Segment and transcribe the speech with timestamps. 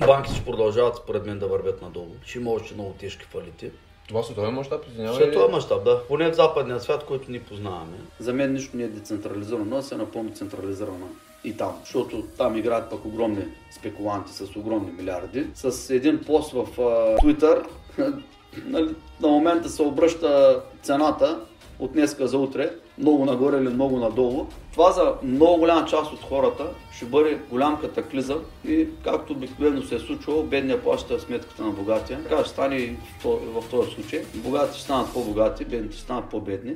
[0.00, 2.14] Банките ще продължават според мен да вървят надолу.
[2.24, 3.70] Ще има още много тежки фалити.
[4.08, 5.16] Това световен мащаб, извинявай.
[5.16, 6.02] След това мащаб, да.
[6.08, 7.96] Поне в западния свят, който ни познаваме.
[8.18, 11.08] За мен нищо не е децентрализирано, но е напълно централизирано
[11.44, 15.46] и там, защото там играят пък огромни спекуланти с огромни милиарди.
[15.54, 17.66] С един пост в uh, Twitter
[19.20, 21.40] на момента се обръща цената
[21.78, 24.46] от днеска за утре, много нагоре или много надолу.
[24.72, 29.94] Това за много голяма част от хората ще бъде голям катаклизъм и както обикновено се
[29.94, 32.22] е случвало, бедния плаща сметката на богатия.
[32.22, 34.22] Така ще стане и в този случай.
[34.34, 36.74] Богатите станат по-богати, бедните станат по-бедни.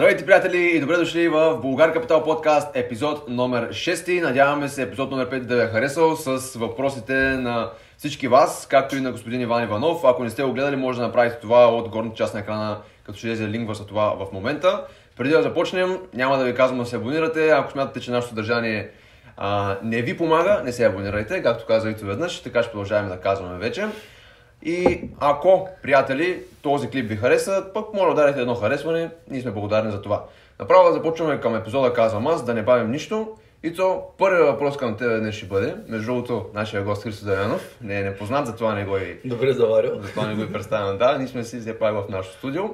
[0.00, 4.22] Здравейте, приятели, и добре дошли в Българ Капитал подкаст, епизод номер 6.
[4.22, 8.96] Надяваме се епизод номер 5 да ви е харесал с въпросите на всички вас, както
[8.96, 10.04] и на господин Иван Иванов.
[10.04, 13.18] Ако не сте го гледали, може да направите това от горната част на екрана, като
[13.18, 14.84] ще лезе линк за това в момента.
[15.16, 17.50] Преди да започнем, няма да ви казвам да се абонирате.
[17.50, 18.90] Ако смятате, че нашето съдържание
[19.36, 23.58] а, не ви помага, не се абонирайте, както казах веднъж, така ще продължаваме да казваме
[23.58, 23.86] вече.
[24.62, 29.10] И ако, приятели, този клип ви хареса, пък може да дадете едно харесване.
[29.30, 30.24] Ние сме благодарни за това.
[30.58, 33.36] Направо да започваме към епизода, казвам аз, да не бавим нищо.
[33.62, 37.76] И то, първият въпрос към теб днес ще бъде, между другото, нашия гост Христо Дамянов,
[37.82, 39.18] не е непознат, затова не го и...
[39.24, 40.00] Добре заварил.
[40.02, 42.64] Затова не го и представям, да, ние сме си все пак в нашото студио.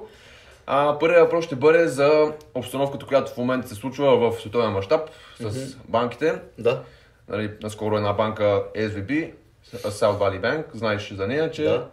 [0.67, 5.11] А, първият въпрос ще бъде за обстановката, която в момента се случва в световен мащаб
[5.41, 5.77] с mm-hmm.
[5.89, 6.35] банките.
[6.59, 6.83] Да.
[7.29, 9.33] Нали, наскоро една банка SVB
[9.75, 11.89] South Valley Bank, знаеш за нея, че да.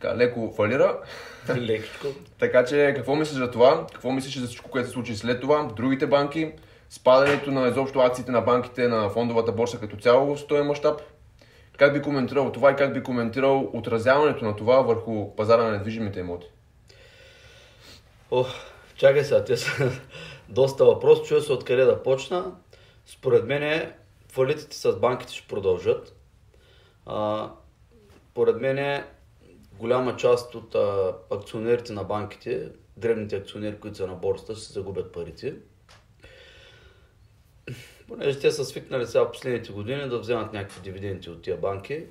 [0.00, 0.98] така, леко фалира.
[1.56, 2.06] Лекичко.
[2.38, 3.86] така че какво мислиш за това?
[3.92, 5.68] Какво мислиш за всичко, което се случи след това?
[5.76, 6.52] Другите банки,
[6.90, 11.00] спадането на изобщо акциите на банките на фондовата борса като цяло в този мащаб?
[11.78, 16.20] Как би коментирал това и как би коментирал отразяването на това върху пазара на недвижимите
[16.20, 16.46] имоти?
[18.30, 18.48] Ох,
[18.96, 19.90] чакай сега, те са
[20.48, 22.52] доста въпрос, чуя се откъде да почна.
[23.06, 23.92] Според мен
[24.32, 26.21] фалитите с банките ще продължат.
[27.06, 27.50] А,
[28.34, 29.06] поред мен е
[29.78, 34.72] голяма част от а, акционерите на банките, древните акционери, които са на борста, ще се
[34.72, 35.54] загубят парите.
[38.08, 42.04] Понеже те са свикнали сега в последните години да вземат някакви дивиденти от тия банки.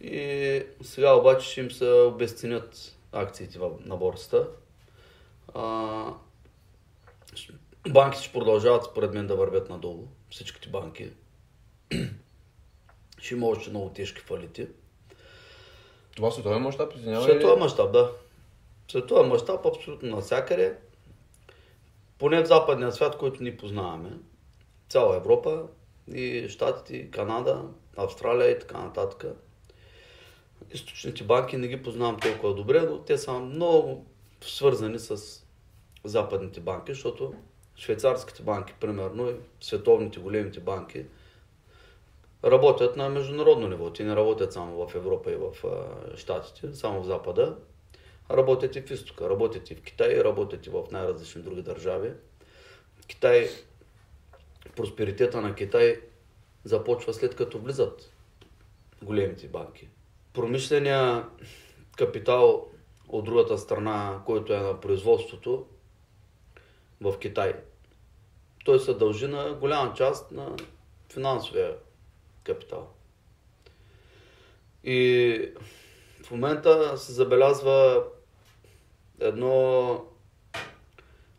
[0.00, 4.48] И сега обаче ще им се обесценят акциите на борста.
[5.54, 6.14] А,
[7.88, 10.08] банките ще продължават според мен да вървят надолу.
[10.30, 11.10] Всичките банки
[13.22, 14.66] ще има още много тежки фалити.
[16.16, 17.24] Това световен мащаб, извинявай?
[17.24, 18.12] Световен мащаб, да.
[18.90, 20.76] Световен мащаб абсолютно навсякъде.
[22.18, 24.10] Поне в западния свят, който ни познаваме.
[24.88, 25.66] Цяла Европа
[26.14, 27.64] и Штатите, Канада,
[27.96, 29.24] Австралия и така нататък.
[30.72, 34.06] Източните банки не ги познавам толкова добре, но те са много
[34.40, 35.16] свързани с
[36.04, 37.34] западните банки, защото
[37.76, 41.04] швейцарските банки, примерно, и световните големите банки–
[42.44, 43.92] работят на международно ниво.
[43.92, 45.52] Те не работят само в Европа и в
[46.16, 47.56] Штатите, само в Запада.
[48.30, 52.12] Работят и в изтока, работят и в Китай, работят и в най-различни други държави.
[53.06, 53.48] Китай,
[54.76, 56.00] просперитета на Китай
[56.64, 58.12] започва след като влизат
[59.02, 59.88] големите банки.
[60.32, 61.26] Промишления
[61.96, 62.68] капитал
[63.08, 65.66] от другата страна, който е на производството
[67.00, 67.54] в Китай,
[68.64, 70.56] той се дължи на голяма част на
[71.12, 71.76] финансовия
[72.44, 72.88] капитал.
[74.84, 75.52] И
[76.24, 78.04] в момента се забелязва
[79.20, 80.04] едно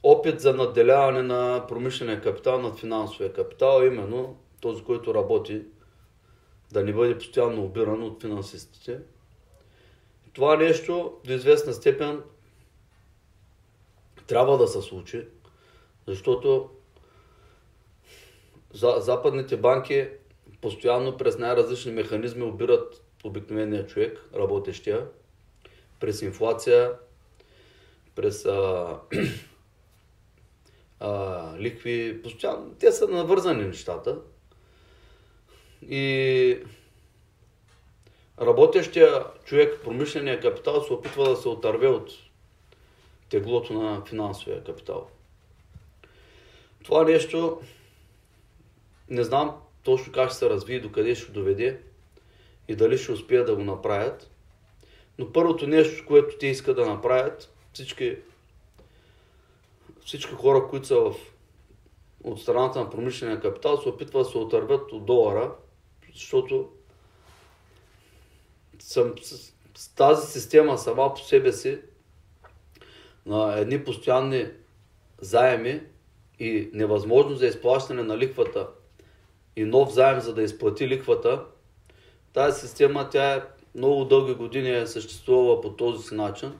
[0.03, 5.61] опит за надделяване на промишления капитал над финансовия капитал, именно този, който работи,
[6.71, 8.99] да не бъде постоянно обиран от финансистите.
[10.33, 12.23] Това нещо до известна степен
[14.27, 15.27] трябва да се случи,
[16.07, 16.69] защото
[18.97, 20.07] западните банки
[20.63, 25.07] постоянно през най-различни механизми обират обикновения човек, работещия,
[25.99, 26.91] през инфлация,
[28.15, 28.99] през а,
[30.99, 32.75] а, лихви, постоянно.
[32.79, 34.17] Те са навързани нещата.
[35.89, 36.57] И
[38.41, 42.11] работещия човек, промишления капитал се опитва да се отърве от
[43.29, 45.09] теглото на финансовия капитал.
[46.83, 47.61] Това нещо,
[49.09, 51.81] не знам точно как ще се развие, докъде ще доведе
[52.67, 54.31] и дали ще успеят да го направят.
[55.19, 58.17] Но първото нещо, което те искат да направят, всички,
[60.05, 61.15] всички хора, които са в,
[62.23, 65.55] от страната на промишления капитал, се опитват да се отърват от долара,
[66.13, 66.69] защото
[68.79, 69.53] съм, с,
[69.95, 71.79] тази система сама по себе си
[73.25, 74.47] на едни постоянни
[75.21, 75.81] заеми
[76.39, 78.67] и невъзможност за изплащане на лихвата
[79.55, 81.45] и нов заем за да изплати лихвата,
[82.33, 83.41] тази система тя е
[83.75, 86.53] много дълги години е съществувала по този начин.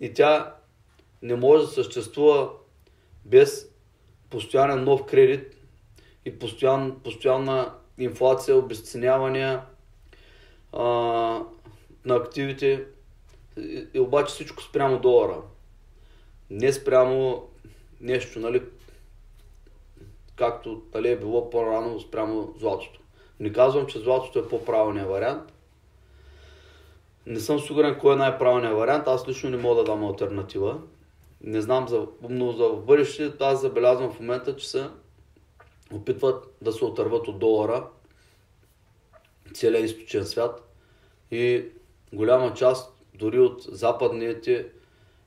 [0.00, 0.54] И тя
[1.22, 2.50] не може да съществува
[3.24, 3.70] без
[4.30, 5.56] постоянен нов кредит
[6.24, 9.62] и постоян, постоянна инфлация, обесценявания
[10.72, 10.82] а,
[12.04, 12.84] на активите.
[13.58, 15.36] И, и обаче всичко спрямо долара.
[16.50, 17.48] Не спрямо
[18.00, 18.62] нещо, нали,
[20.40, 23.00] както нали, е било по-рано спрямо златото.
[23.40, 25.52] Не казвам, че златото е по-правилният вариант.
[27.26, 29.08] Не съм сигурен кой е най-правилният вариант.
[29.08, 30.80] Аз лично не мога да дам альтернатива.
[31.44, 34.88] Не знам, за, но за бъдеще аз забелязвам в момента, че се
[35.92, 37.86] опитват да се отърват от долара
[39.54, 40.74] целият източен свят
[41.30, 41.64] и
[42.12, 44.66] голяма част дори от западните,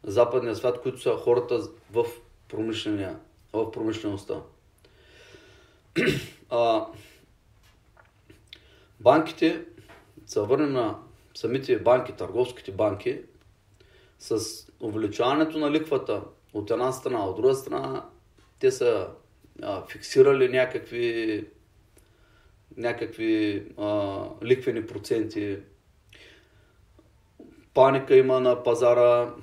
[0.04, 1.62] западния свят, които са хората
[1.92, 2.06] в,
[2.48, 3.20] промишления,
[3.54, 4.42] в промишлеността.
[6.50, 6.86] А,
[9.00, 9.66] банките,
[10.26, 11.00] се върнем на
[11.34, 13.22] самите банки, търговските банки,
[14.20, 14.40] с
[14.80, 16.22] увеличаването на ликвата
[16.54, 18.06] от една страна, от друга страна,
[18.60, 19.08] те са
[19.62, 21.48] а, фиксирали някакви,
[22.78, 25.58] някакви а, ликвени проценти.
[27.74, 29.34] Паника има на пазара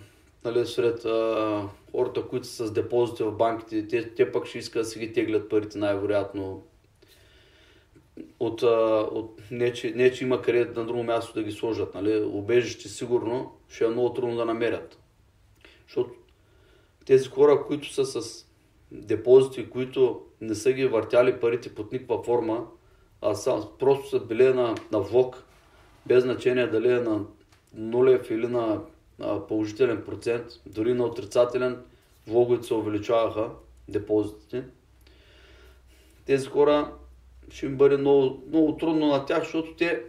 [0.44, 3.88] нали, сред а, хората, които са с депозити в банките.
[3.88, 6.62] Те, те пък ще искат да си ги теглят парите най-вероятно
[8.40, 8.62] от,
[9.12, 11.94] от не, че, не, че има къде на друго място да ги сложат.
[11.94, 12.24] Нали?
[12.24, 14.98] Обежище сигурно ще е много трудно да намерят.
[15.86, 16.10] Защото
[17.06, 18.46] тези хора, които са с
[18.92, 22.66] депозити, които не са ги въртяли парите под никаква форма,
[23.22, 25.44] а са, просто са били на, на влог,
[26.06, 27.24] без значение дали е на
[27.74, 28.80] нулев или на
[29.48, 31.78] положителен процент, дори на отрицателен,
[32.26, 33.48] влоговете се увеличаваха,
[33.88, 34.64] депозитите.
[36.26, 36.92] Тези хора
[37.50, 40.02] ще им бъде много, много трудно на тях, защото те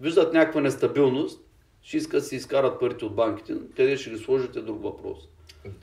[0.00, 1.40] виждат някаква нестабилност,
[1.82, 5.18] ще искат да си изкарат парите от банките, къде ще ги сложите друг въпрос.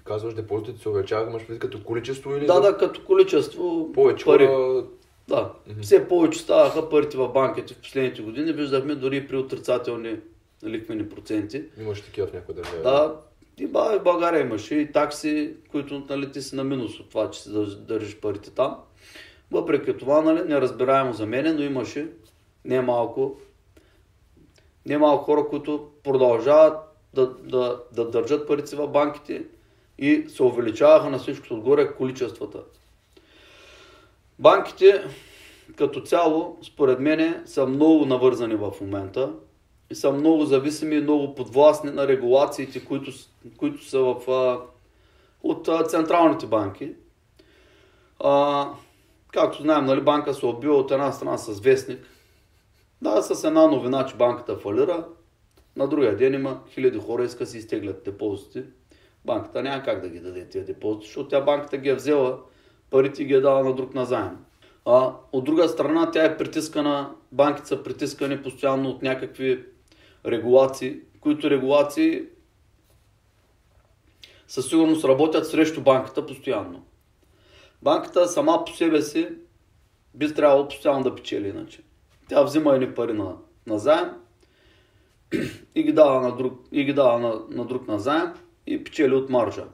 [0.03, 2.45] Казваш, депозитите се увеличават, имаш предвид като количество или?
[2.45, 4.47] Да, да, като количество повече пари.
[4.47, 4.85] Хора...
[5.27, 5.81] Да, mm-hmm.
[5.81, 8.53] все повече ставаха парите в банките в последните години.
[8.53, 10.17] Виждахме дори при отрицателни
[10.63, 11.63] ликвени проценти.
[11.79, 12.83] Имаш такива в някои държави.
[12.83, 13.15] Да,
[13.59, 17.41] и в България имаше и такси, които нали, ти си на минус от това, че
[17.41, 18.77] си държиш парите там.
[19.51, 22.07] Въпреки това, нали, неразбираемо за мен, но имаше
[22.65, 23.39] не малко,
[24.85, 26.77] не малко хора, които продължават
[27.13, 29.43] да, да, да държат парици в банките
[29.97, 32.59] и се увеличаваха на всичкото отгоре количествата.
[34.39, 35.03] Банките
[35.75, 39.33] като цяло, според мен, са много навързани в момента
[39.91, 43.11] и са много зависими и много подвластни на регулациите, които,
[43.57, 44.61] които са в,
[45.43, 46.93] от централните банки.
[48.19, 48.69] А,
[49.31, 51.99] Както знаем, нали, банка се убива от една страна с вестник.
[53.01, 55.05] Да, с една новина, че банката фалира.
[55.75, 58.63] На другия ден има хиляди хора иска си изтеглят депозити.
[59.25, 62.39] Банката няма как да ги даде тези депозити, защото тя банката ги е взела,
[62.89, 64.37] парите ги е дала на друг назаем.
[64.85, 69.65] А от друга страна тя е притискана, банките са притискани постоянно от някакви
[70.25, 72.23] регулации, които регулации
[74.47, 76.85] със сигурност работят срещу банката постоянно.
[77.81, 79.29] Банката сама по себе си
[80.13, 81.81] би трябвало постоянно да печели иначе.
[82.29, 83.35] Тя взима едни пари на,
[83.67, 84.09] на заем
[85.75, 88.33] и ги дава на друг, и ги дава на, на друг на заем
[88.67, 89.65] и печели от маржа.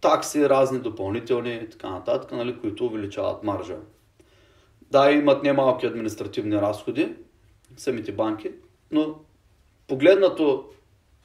[0.00, 3.76] Такси, разни допълнителни и така нататък, нали, които увеличават маржа.
[4.80, 7.14] Да, имат немалки административни разходи,
[7.76, 8.50] самите банки,
[8.90, 9.14] но
[9.88, 10.64] погледнато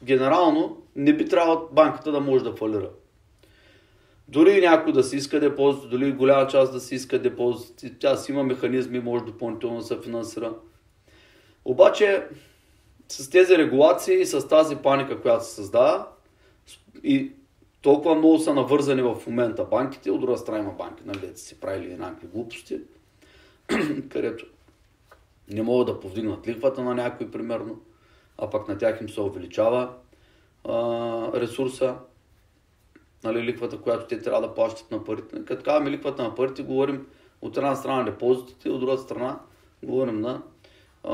[0.04, 2.90] генерално не би трябвало банката да може да фалира.
[4.28, 8.32] Дори някой да си иска депозит, дори голяма част да си иска депозит, тя си
[8.32, 10.54] има механизми, може допълнително да се финансира.
[11.66, 12.28] Обаче
[13.08, 16.08] с тези регулации и с тази паника, която се създава
[17.04, 17.32] и
[17.82, 21.96] толкова много са навързани в момента банките, от друга страна има банки, нали, си правили
[21.96, 22.80] някакви глупости,
[24.10, 24.46] където
[25.50, 27.80] не могат да повдигнат лихвата на някой, примерно,
[28.38, 29.90] а пък на тях им се увеличава
[30.64, 30.74] а,
[31.34, 31.96] ресурса
[33.24, 35.46] нали, ликвата, която те трябва да плащат на парите.
[35.46, 37.08] Като казваме ликвата на парите, говорим
[37.42, 39.40] от една страна на депозитите, от друга страна
[39.84, 40.42] говорим на
[41.04, 41.14] а,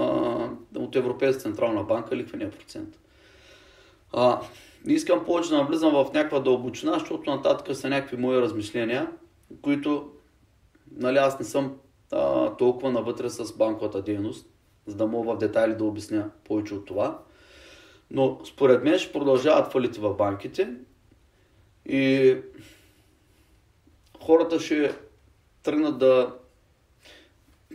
[0.76, 3.00] от Европейска централна банка лихвения процент.
[4.14, 4.42] А,
[4.86, 9.12] не искам повече да навлизам в някаква дълбочина, защото нататък са някакви мои размишления,
[9.62, 10.12] които
[10.92, 11.76] нали, аз не съм
[12.12, 14.50] а, толкова навътре с банковата дейност,
[14.88, 17.20] за да мога в детайли да обясня повече от това.
[18.12, 20.74] Но според мен ще продължават фалити в банките
[21.86, 22.36] и
[24.24, 24.96] хората ще
[25.64, 26.36] тръгнат да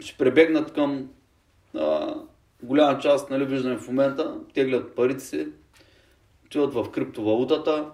[0.01, 1.09] ще пребегнат към
[1.75, 2.15] а,
[2.63, 5.49] голяма част, нали, виждаме в момента, теглят парите си,
[6.47, 7.91] отиват в криптовалутата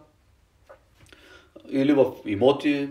[1.68, 2.88] или в имоти,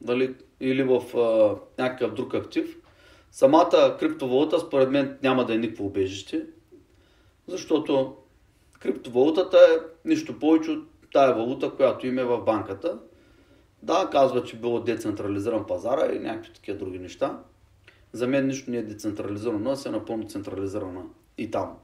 [0.00, 2.76] дали, или в а, някакъв друг актив.
[3.30, 6.46] Самата криптовалута според мен няма да е никакво убежище,
[7.46, 8.16] защото
[8.80, 12.98] криптовалутата е нищо повече от тая валута, която има в банката.
[13.82, 17.40] Да, казва, че било децентрализиран пазара и някакви такива други неща.
[18.12, 21.76] За мен нищо не е децентрализирано, но е напълно централизирано и там.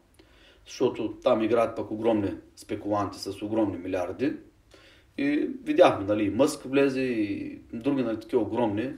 [0.66, 4.37] Защото там играят пък огромни спекуланти с огромни милиарди.
[5.19, 8.92] И видяхме, нали, Мъск влезе и други, нали, такива огромни.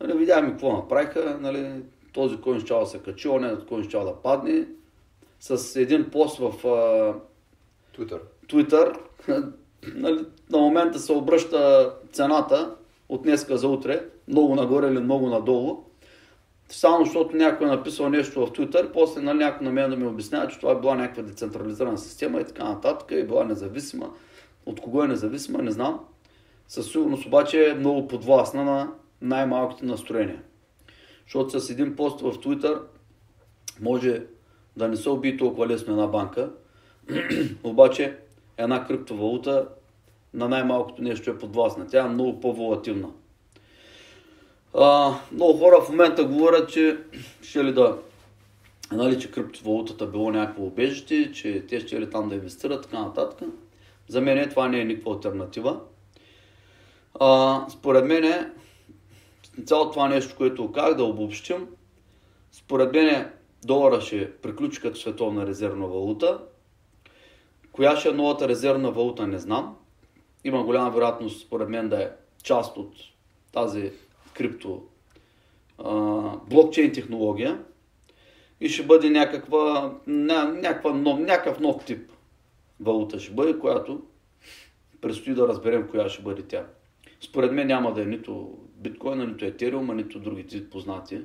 [0.00, 1.82] Нали, видяхме какво направиха, нали,
[2.12, 4.66] този кой ще да се качи, он кой ще да падне.
[5.40, 6.52] С един пост в
[7.96, 8.98] Twitter, Twitter
[9.94, 12.74] нали, на момента се обръща цената
[13.08, 15.84] от днеска за утре, много нагоре или много надолу.
[16.68, 20.06] Само защото някой е написал нещо в Twitter, после нали, някой на мен да ми
[20.06, 24.10] обяснява, че това е била някаква децентрализирана система и така нататък, и била независима.
[24.68, 26.00] От кого е независима, не знам.
[26.68, 30.42] Със сигурност обаче е много подвластна на най-малките настроения.
[31.24, 32.80] Защото с един пост в Twitter
[33.80, 34.22] може
[34.76, 36.50] да не се убие толкова лесно една банка,
[37.64, 38.16] обаче
[38.56, 39.68] една криптовалута
[40.34, 41.86] на най-малкото нещо е подвластна.
[41.86, 43.08] Тя е много по-волативна.
[44.74, 46.98] А, много хора в момента говорят, че
[47.42, 47.98] ще ли да
[48.92, 53.48] нали, че криптовалутата било някакво убежище, че те ще ли там да инвестират, така нататък.
[54.08, 55.80] За мен това не е никаква альтернатива.
[57.20, 58.52] А, според мен
[59.66, 61.66] цялото това нещо, което как да обобщим,
[62.52, 63.32] според мен
[63.64, 66.40] долара ще приключи като световна резервна валута.
[67.72, 69.76] Коя ще е новата резервна валута, не знам.
[70.44, 72.10] Има голяма вероятност, според мен, да е
[72.42, 72.94] част от
[73.52, 73.92] тази
[74.34, 74.82] крипто
[75.78, 75.92] а,
[76.50, 77.62] блокчейн технология
[78.60, 82.10] и ще бъде някаква, ня, някаква нов, някакъв нов тип
[82.80, 84.02] валута ще бъде, която
[85.00, 86.66] предстои да разберем коя ще бъде тя.
[87.20, 91.20] Според мен няма да е нито биткоина, нито етериума, нито другите познати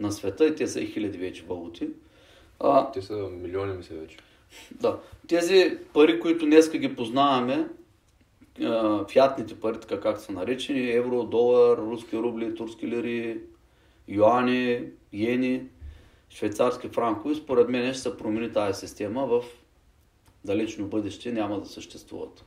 [0.00, 1.88] на света и те са и хиляди вече валути.
[2.60, 4.16] А, те са милиони, мисля вече.
[4.72, 4.98] Да.
[5.28, 7.68] Тези пари, които днеска ги познаваме,
[9.08, 13.40] фиатните пари, така както са наречени, евро, долар, руски рубли, турски лири,
[14.08, 15.62] юани, йени,
[16.30, 19.44] швейцарски франкови, според мен ще се промени тази система в
[20.44, 22.44] далечно бъдеще, няма да съществуват.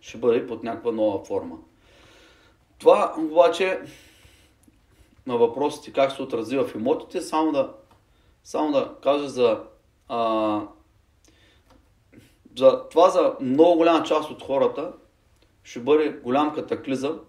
[0.00, 1.58] Ще бъде под някаква нова форма.
[2.78, 3.80] Това обаче
[5.26, 7.72] на въпросите как се отрази в имотите, само да,
[8.44, 9.62] само да кажа за,
[10.08, 10.60] а,
[12.58, 14.92] за това за много голяма част от хората
[15.62, 17.20] ще бъде голям катаклизъм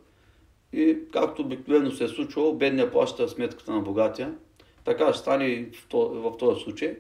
[0.74, 4.36] и както обикновено се е случвало, бедния плаща сметката на богатия.
[4.84, 6.98] Така ще стане и в този случай.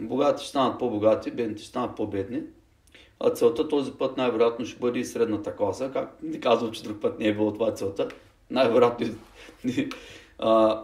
[0.00, 2.42] Богати ще станат по-богати, бедните ще станат по-бедни.
[3.20, 5.90] А целта този път най-вероятно ще бъде и средната класа.
[5.92, 8.08] Как не казвам, че друг път не е било това целта.
[8.50, 9.06] Най-вероятно,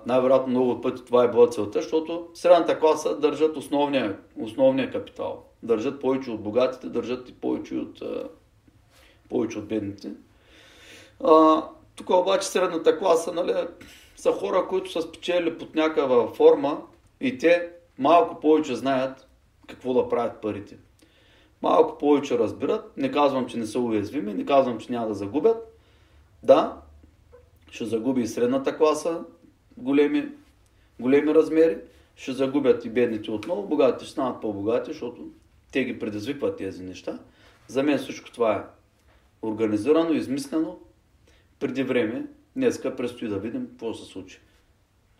[0.07, 5.45] най-вероятно много пъти това е било целта, защото средната класа държат основния, основния капитал.
[5.63, 8.03] Държат повече от богатите, държат и повече от
[9.29, 10.13] повече от бедните.
[11.25, 11.63] А,
[11.97, 13.55] тук обаче средната класа нали,
[14.17, 16.83] са хора, които са спечели под някаква форма
[17.21, 19.29] и те малко повече знаят
[19.69, 20.77] какво да правят парите.
[21.63, 22.97] Малко повече разбират.
[22.97, 25.79] Не казвам, че не са уязвими, не казвам, че няма да загубят.
[26.43, 26.83] Да,
[27.71, 29.25] ще загуби и средната класа
[29.77, 30.29] големи,
[31.01, 31.79] големи размери,
[32.17, 35.29] ще загубят и бедните отново, богатите ще станат по-богати, защото
[35.73, 37.19] те ги предизвикват тези неща.
[37.69, 38.63] За мен всичко това е
[39.47, 40.79] организирано, измислено
[41.61, 42.27] преди време.
[42.57, 44.41] Днеска предстои да видим какво се случи,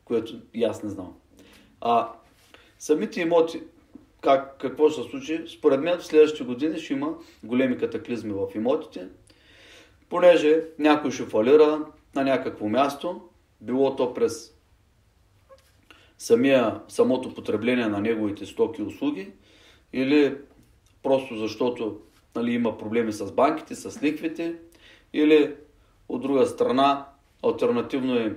[0.05, 1.15] което и аз не знам.
[1.81, 2.13] А
[2.85, 3.63] самите имоти,
[4.21, 7.15] как, какво ще се случи, според мен в следващите години ще има
[7.45, 9.09] големи катаклизми в имотите,
[10.09, 13.21] понеже някой ще фалира на някакво място,
[13.61, 14.55] било то през
[16.19, 19.33] самия, самото потребление на неговите стоки и услуги,
[19.93, 20.37] или
[21.03, 22.01] просто защото
[22.37, 24.57] нали, има проблеми с банките, с ликвите,
[25.13, 25.55] или
[26.09, 27.07] от друга страна,
[27.43, 28.37] альтернативно е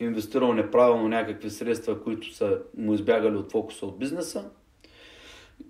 [0.00, 4.50] инвестирал неправилно някакви средства, които са му избягали от фокуса от бизнеса.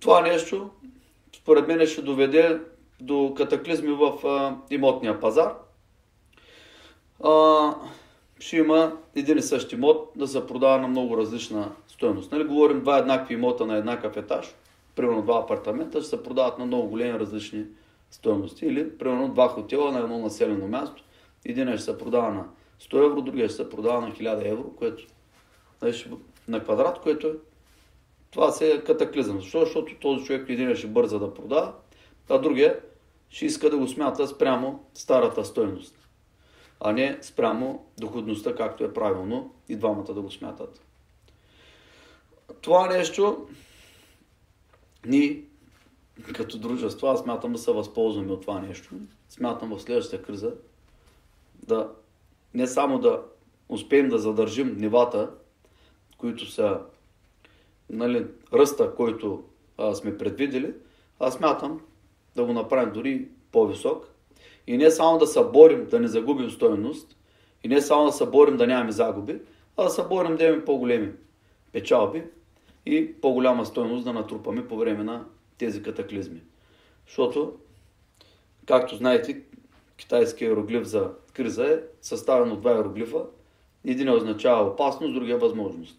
[0.00, 0.70] Това нещо,
[1.36, 2.60] според мен, ще доведе
[3.00, 5.54] до катаклизми в а, имотния пазар.
[7.24, 7.74] А,
[8.38, 12.32] ще има един и същ имот да се продава на много различна стоеност.
[12.32, 14.54] Нали, говорим два еднакви имота на еднакъв етаж,
[14.96, 17.64] примерно два апартамента, ще се продават на много големи различни
[18.10, 18.66] стоености.
[18.66, 21.02] Или, примерно, два хотела на едно населено място.
[21.44, 22.44] Един ще се продава на
[22.80, 25.06] 100 евро, другия ще се продава на 1000 евро, което
[26.48, 27.34] на квадрат, което е
[28.30, 29.40] това се е катаклизъм.
[29.40, 29.60] Защо?
[29.60, 31.72] Защото този човек един ще бърза да продава,
[32.28, 32.80] а другия
[33.30, 36.08] ще иска да го смята спрямо старата стоеност,
[36.80, 40.82] а не спрямо доходността, както е правилно и двамата да го смятат.
[42.60, 43.46] Това нещо
[45.06, 45.42] ни
[46.34, 48.94] като дружество, аз смятам да се възползваме от това нещо.
[49.28, 50.54] Смятам в следващата криза
[51.66, 51.92] да
[52.56, 53.22] не само да
[53.68, 55.30] успеем да задържим нивата,
[56.18, 56.80] които са
[57.90, 59.42] нали, ръста, който
[59.78, 60.74] а, сме предвидели,
[61.20, 61.80] аз смятам
[62.36, 64.08] да го направим дори по-висок.
[64.66, 67.16] И не само да се борим да не загубим стоеност,
[67.64, 69.40] и не само да се борим да нямаме загуби,
[69.76, 71.12] а да се борим да имаме по-големи
[71.72, 72.22] печалби
[72.86, 75.24] и по-голяма стоеност да натрупаме по време на
[75.58, 76.40] тези катаклизми.
[77.06, 77.52] Защото,
[78.66, 79.42] както знаете,
[79.96, 83.18] китайският иероглиф за криза е съставен от два иероглифа.
[83.84, 85.96] Един означава опасност, другия възможност.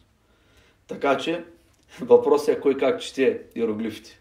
[0.88, 1.46] Така че
[2.02, 4.20] въпросът е кой как чете иероглифите.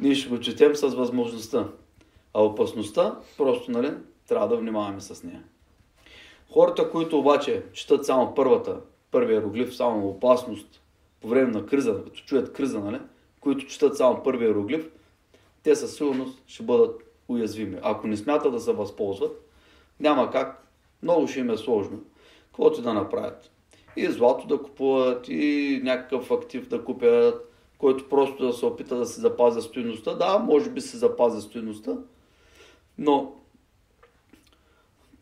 [0.00, 1.68] Ние ще го четем с възможността.
[2.34, 3.92] А опасността, просто нали,
[4.28, 5.42] трябва да внимаваме с нея.
[6.50, 10.80] Хората, които обаче четат само първата, първия иероглиф, само опасност
[11.20, 13.00] по време на криза, като чуят криза, нали,
[13.40, 14.90] които четат само първия иероглиф,
[15.62, 17.78] те със сигурност ще бъдат уязвими.
[17.82, 19.50] Ако не смятат да се възползват,
[20.00, 20.66] няма как.
[21.02, 22.00] Много ще им е сложно.
[22.46, 23.50] Каквото да направят.
[23.96, 29.06] И злато да купуват, и някакъв актив да купят, който просто да се опита да
[29.06, 30.14] се запази стоеността.
[30.14, 31.96] Да, може би се запази стоеността,
[32.98, 33.32] но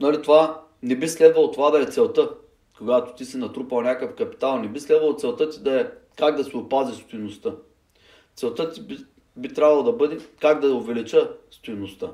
[0.01, 2.31] нали, това не би следвало това да е целта.
[2.79, 6.45] Когато ти си натрупал някакъв капитал, не би следвало целта ти да е как да
[6.45, 7.55] се опази стоеността.
[8.37, 8.99] Целта ти би,
[9.39, 12.11] би трябвало да бъде как да увелича стоеността.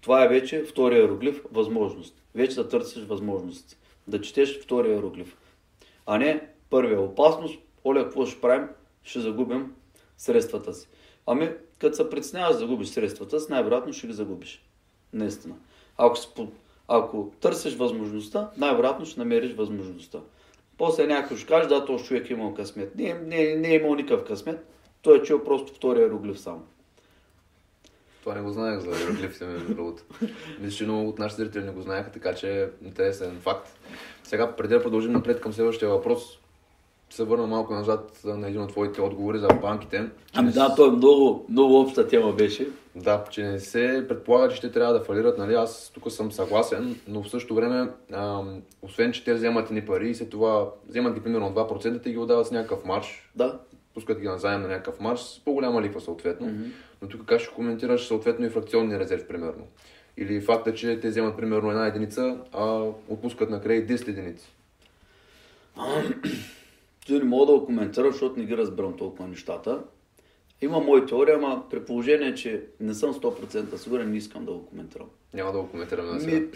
[0.00, 2.22] Това е вече втория иероглиф– възможност.
[2.34, 3.76] Вече да търсиш възможности.
[4.08, 5.36] Да четеш втория иероглиф.
[6.06, 7.58] А не първия опасност.
[7.84, 8.68] Оля, какво ще правим?
[9.02, 9.74] Ще загубим
[10.18, 10.88] средствата си.
[11.26, 14.64] Ами, като се притесняваш да загубиш средствата си, най-вероятно ще ги загубиш.
[15.12, 15.54] Наистина.
[15.98, 16.48] Ако, спо...
[16.88, 20.18] ако търсиш възможността, най-вероятно ще намериш възможността.
[20.78, 22.94] После някой ще каже, да, този човек е имал късмет.
[22.94, 24.73] Не, не, не е имал никакъв късмет.
[25.04, 26.62] Той е чул просто втория иероглиф само.
[28.20, 30.02] Това не го знаех за иероглифите, между другото.
[30.60, 33.68] Мисля, че много от нашите зрители не го знаеха, така че е интересен факт.
[34.22, 36.38] Сега, преди да продължим напред към следващия въпрос,
[37.10, 40.10] се върна малко назад на един от твоите отговори за банките.
[40.34, 42.68] Ами да, то е много, много обща тема беше.
[42.96, 45.54] Да, че не се предполага, че ще трябва да фалират, нали?
[45.54, 48.42] Аз тук съм съгласен, но в същото време, а,
[48.82, 52.18] освен, че те вземат ни пари и след това вземат ги примерно 2% и ги
[52.18, 53.30] отдават с някакъв марш.
[53.36, 53.58] Да.
[53.94, 56.46] Пускат ги назаем на някакъв марш с по-голяма лихва съответно.
[56.46, 56.70] Mm-hmm.
[57.02, 59.66] Но тук как ще коментираш съответно и фракционния резерв, примерно?
[60.16, 64.52] Или факта, че те вземат примерно една единица, а отпускат на кредит 10 единици.
[67.06, 69.82] Ти не мога да го коментирам, защото не ги разбирам толкова нещата.
[70.60, 74.66] Има моя теория, ама при положение, че не съм 100% сигурен, не искам да го
[74.66, 75.06] коментирам.
[75.34, 76.36] Няма да го коментираме на сега.
[76.36, 76.46] Ми...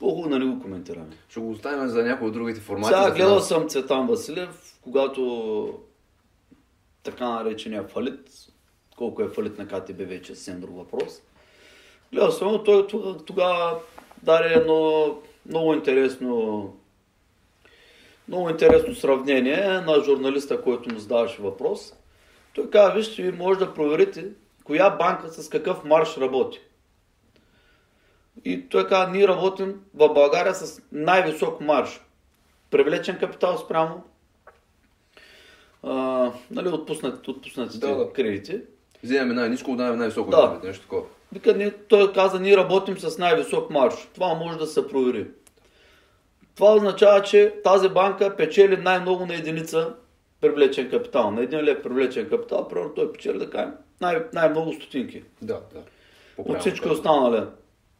[0.00, 1.16] По-хубаво да не го коментираме.
[1.28, 2.88] Ще го оставим за някои от другите формати.
[2.88, 5.80] Сега за гледал съм Цветан Василев, когато
[7.02, 8.30] така наречения фалит,
[8.96, 11.22] колко е фалит на КТБ вече, съвсем друг въпрос.
[12.12, 13.80] Гледал съм, той тога- тогава
[14.22, 16.76] даде едно много интересно
[18.28, 21.94] много интересно сравнение на журналиста, който му задаваше въпрос.
[22.54, 24.24] Той каза, вижте, ви може да проверите
[24.64, 26.60] коя банка с какъв марш работи.
[28.44, 32.00] И той каза, ние работим в България с най-висок марш.
[32.70, 34.04] Привлечен капитал спрямо
[35.82, 38.12] а, нали, отпуснат, отпуснатите Да, да.
[38.12, 38.60] кредити.
[39.04, 40.30] Вземаме най-ниско, отдаваме най-високо.
[40.30, 40.58] Да.
[40.60, 40.66] Да.
[40.66, 41.02] Нещо такова.
[41.32, 43.94] Вика, ние, той каза, ние работим с най-висок марш.
[44.14, 45.26] Това може да се провери.
[46.54, 49.94] Това означава, че тази банка печели най-много на единица
[50.40, 51.30] привлечен капитал.
[51.30, 55.22] На един лев привлечен капитал, примерно той печели да кажем най- най-много стотинки.
[55.42, 55.80] Да, да.
[56.38, 57.44] От всички останали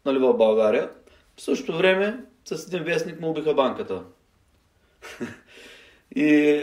[0.07, 0.91] нали, в България.
[1.37, 4.03] В същото време с един вестник му убиха банката.
[6.17, 6.61] И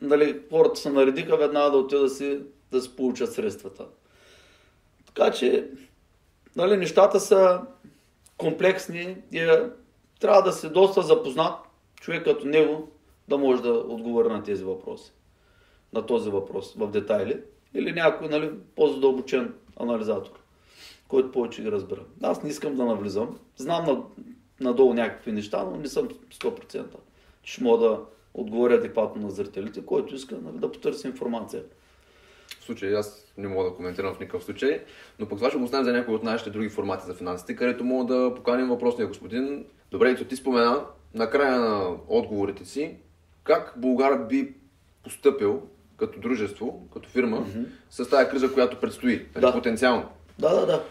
[0.00, 2.40] нали, хората се наредиха веднага да отидат да си,
[2.72, 3.86] да си получат средствата.
[5.06, 5.70] Така че
[6.56, 7.60] нали, нещата са
[8.36, 9.70] комплексни и е,
[10.20, 11.54] трябва да се доста запознат
[12.00, 12.88] човек като него
[13.28, 15.12] да може да отговори на тези въпроси.
[15.92, 17.40] На този въпрос в детайли.
[17.74, 20.32] Или някой нали, по-задълбочен анализатор,
[21.08, 22.00] който повече ги разбира.
[22.22, 23.38] Аз не искам да навлизам.
[23.56, 24.02] Знам на,
[24.60, 26.84] надолу някакви неща, но не съм 100%.
[27.42, 28.00] Че ще мога да
[28.34, 31.62] отговоря адекватно на зрителите, който иска нали, да потърси информация.
[32.60, 34.80] В случай аз не мога да коментирам в никакъв случай,
[35.18, 37.84] но пък това ще го оставим за някои от нашите други формати за финансите, където
[37.84, 39.64] мога да поканим въпросния господин.
[39.90, 42.96] Добре, ето ти спомена на края на отговорите си,
[43.44, 44.54] как Българ би
[45.04, 45.62] постъпил
[45.96, 47.66] като дружество, като фирма, mm-hmm.
[47.90, 49.52] с тази криза, която предстои, нали, Да.
[49.52, 50.08] потенциално.
[50.38, 50.84] Да, да, да.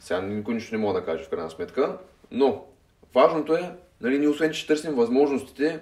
[0.00, 1.98] Сега никой нищо не мога да каже в крайна сметка,
[2.30, 2.64] но
[3.14, 5.80] важното е, нали, ние освен, че търсим възможностите,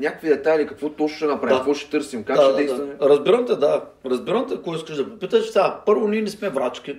[0.00, 1.58] някакви детайли, какво точно ще направим, Да.
[1.58, 2.94] какво ще търсим, как да, ще да, действаме.
[2.94, 3.08] Да.
[3.08, 3.84] Разбирам те, да.
[4.06, 5.46] Разбирам те, кой искаш да попиташ.
[5.46, 6.96] Сега, първо, ние не сме врачки.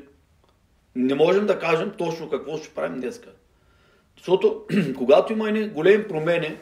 [0.95, 3.29] Не можем да кажем точно какво ще правим днеска.
[4.17, 4.63] Защото,
[4.97, 6.57] когато има едни големи промени,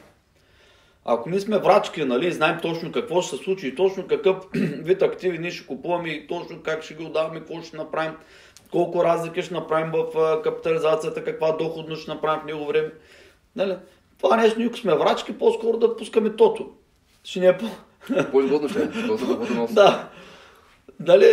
[1.05, 5.01] ако ние сме врачки, нали, знаем точно какво ще се случи и точно какъв вид
[5.01, 8.13] активи ние ще купуваме и точно как ще ги отдаваме, какво ще направим,
[8.71, 12.91] колко разлики ще направим в капитализацията, каква доходност ще направим в него време.
[13.55, 13.75] Нали?
[14.23, 16.69] Това нещо, ние сме врачки, по-скоро да пускаме тото.
[17.23, 17.65] Ще не е по...
[18.31, 18.87] По-изгодно ще е.
[19.71, 20.09] Да.
[20.99, 21.25] Дали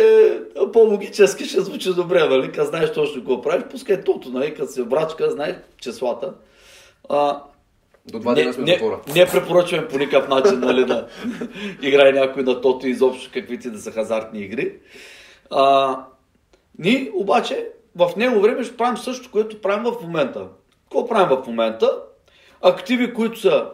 [0.73, 2.51] по-логически ще звучи добре, нали?
[2.51, 4.53] Като знаеш точно какво правиш, пускай тото, нали?
[4.53, 6.33] Като си брачка, знаеш числата.
[7.09, 7.43] А,
[8.05, 8.99] До два дена сме не, затвора.
[9.15, 11.07] не препоръчваме по никакъв начин нали, да
[11.81, 14.73] играе някой на тото изобщо каквито да са хазартни игри.
[15.49, 15.97] А,
[16.79, 20.47] ние обаче в него време ще правим също, което правим в момента.
[20.83, 22.01] Какво правим в момента?
[22.61, 23.71] Активи, които са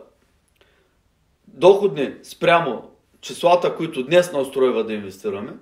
[1.48, 5.54] доходни спрямо числата, които днес настройва да инвестираме,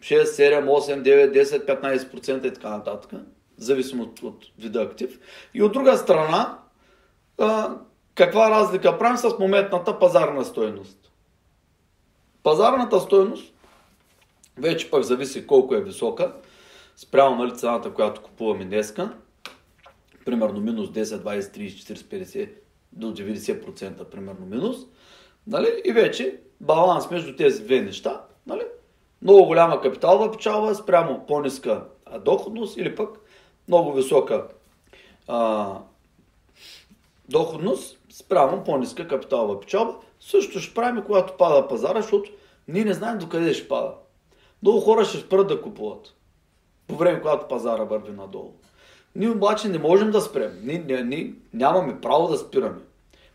[0.00, 3.20] 6, 7, 8, 9, 10, 15% и така нататък,
[3.56, 5.18] зависимо от, от вида актив.
[5.54, 6.58] И от друга страна,
[7.38, 7.76] а,
[8.14, 11.10] каква разлика правим с моментната пазарна стоеност?
[12.42, 13.54] Пазарната стоеност
[14.58, 16.32] вече пък зависи колко е висока,
[16.96, 19.12] спрямо нали, цената, която купуваме днеска,
[20.24, 22.48] примерно минус 10, 20, 30, 40, 50
[22.92, 24.76] до 90% примерно минус,
[25.46, 25.82] нали?
[25.84, 28.62] и вече баланс между тези две неща, нали?
[29.22, 31.84] много голяма капиталова печалба спрямо по-ниска
[32.20, 33.18] доходност или пък
[33.68, 34.48] много висока
[35.28, 35.72] а,
[37.28, 39.94] доходност спрямо по-ниска капиталова печалба.
[40.20, 42.30] Също ще правим, когато пада пазара, защото
[42.68, 43.92] ние не знаем докъде ще пада.
[44.62, 46.14] Много хора ще спрат да купуват
[46.86, 48.52] по време, когато пазара върви надолу.
[49.16, 50.50] Ние обаче не можем да спрем.
[50.62, 52.78] Ние, ние, ние нямаме право да спираме.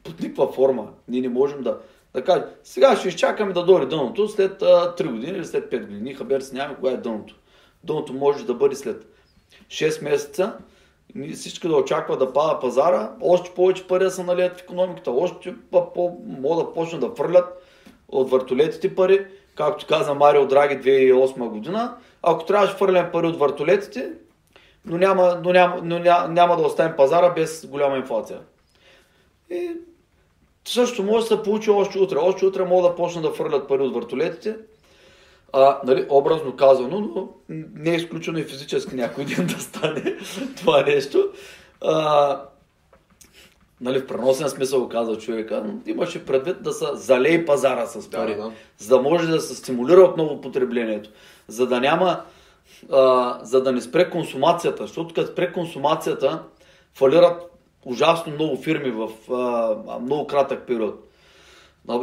[0.04, 0.88] Под никаква форма.
[1.08, 1.78] Ние не можем да,
[2.14, 5.82] да кажем, сега ще изчакаме да дойде дъното след а, 3 години или след 5
[5.82, 6.02] години.
[6.02, 7.36] Ние хабер си нямаме кога е дъното.
[7.84, 9.06] Дъното може да бъде след
[9.68, 10.54] 6 месеца.
[11.16, 15.12] Ние всички да очаква да пада пазара, още повече пари да се налият в економиката,
[15.12, 17.46] още по, могат да почнат да фърлят
[18.10, 21.96] от въртолетите пари, както каза Марио Драги 2008 година.
[22.24, 24.14] Ако трябваше да фърлям пари от въртолетите,
[24.86, 28.40] но няма, но няма, но няма, няма да оставим пазара без голяма инфлация.
[29.50, 29.72] И
[30.68, 32.18] също може да се получи още утре.
[32.18, 34.56] Още утре могат да почнат да фърлят пари от въртолетите.
[35.54, 37.30] А, нали, образно казано, но
[37.76, 40.18] не е изключено и физически някой ден да стане
[40.58, 41.30] това нещо.
[41.82, 42.42] А,
[43.82, 48.36] нали, в преносен смисъл казва човека, но имаше предвид да се залей пазара с пари,
[48.36, 48.52] Да, да.
[48.78, 51.10] за да може да се стимулира отново потреблението,
[51.48, 52.22] за да няма,
[52.92, 56.44] а, за да не спре консумацията, защото като спре консумацията,
[56.94, 57.52] фалират
[57.86, 61.06] ужасно много фирми в а, много кратък период.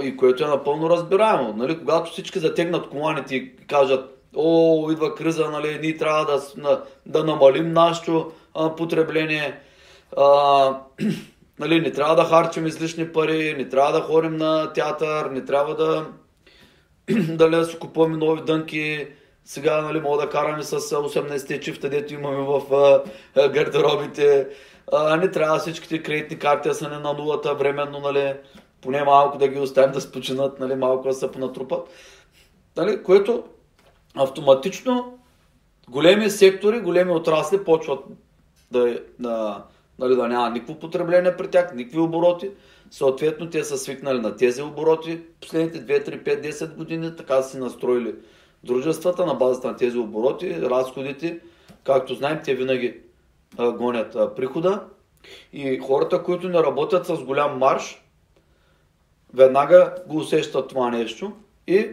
[0.02, 1.54] И което е напълно разбираемо.
[1.56, 1.78] Нали?
[1.78, 7.24] Когато всички затегнат коланите и кажат, о, идва криза, нали, ние трябва да, на- да
[7.24, 8.32] намалим нашето
[8.76, 9.60] потребление,
[10.16, 10.80] а,
[11.58, 15.74] нали, не трябва да харчим излишни пари, не трябва да ходим на театър, не трябва
[15.74, 16.06] да,
[17.48, 19.06] да си купуваме нови дънки,
[19.46, 24.48] сега нали, мога да караме с 18 чифта, дето имаме в а, гардеробите.
[24.92, 28.34] А, не трябва всичките кредитни карти да са не на нулата временно, нали,
[28.80, 31.88] поне малко да ги оставим да спочинат, нали, малко да се понатрупат.
[32.76, 33.44] Нали, което
[34.14, 35.18] автоматично
[35.88, 38.04] големи сектори, големи отрасли почват
[38.70, 39.64] да, да,
[39.98, 42.50] нали, да няма никакво потребление при тях, никакви обороти.
[42.90, 47.50] Съответно, те са свикнали на тези обороти последните 2, 3, 5, 10 години, така са
[47.50, 48.14] си настроили
[48.66, 51.40] дружествата на базата на тези обороти, разходите.
[51.84, 53.00] Както знаем, те винаги
[53.58, 54.84] а, гонят а, прихода.
[55.52, 58.02] И хората, които не работят с голям марш,
[59.34, 61.32] веднага го усещат това нещо
[61.66, 61.88] и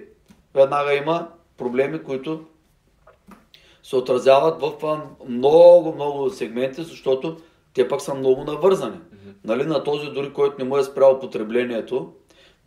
[0.53, 2.45] веднага има проблеми, които
[3.83, 7.38] се отразяват в много, много сегменти, защото
[7.73, 8.97] те пък са много навързани.
[9.43, 12.13] Нали, на този дори, който не му е спрял потреблението,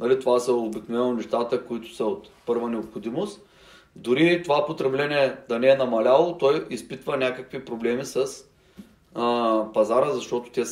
[0.00, 3.40] нали, това са обикновено нещата, които са от първа необходимост.
[3.96, 8.26] Дори това потребление да не е намаляло, той изпитва някакви проблеми с
[9.14, 10.64] а, пазара, защото те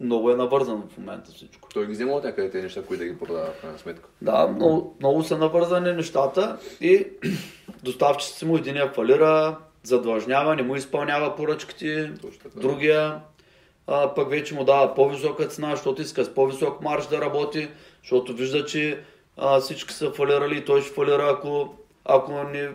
[0.00, 1.68] много е навързано в момента всичко.
[1.74, 4.08] Той ги взема от някъде тези неща, които да ги продава в крайна сметка.
[4.22, 7.06] Да, много, много са навързани нещата и
[7.82, 12.60] доставчиците му единия фалира, задлъжнява, не му изпълнява поръчките, Точно така.
[12.60, 13.20] другия
[13.86, 17.68] а, пък вече му дава по-висока цена, защото иска с по-висок марш да работи,
[18.02, 19.00] защото вижда, че
[19.36, 21.74] а, всички са фалирали и той ще фалира, ако,
[22.08, 22.70] ако не,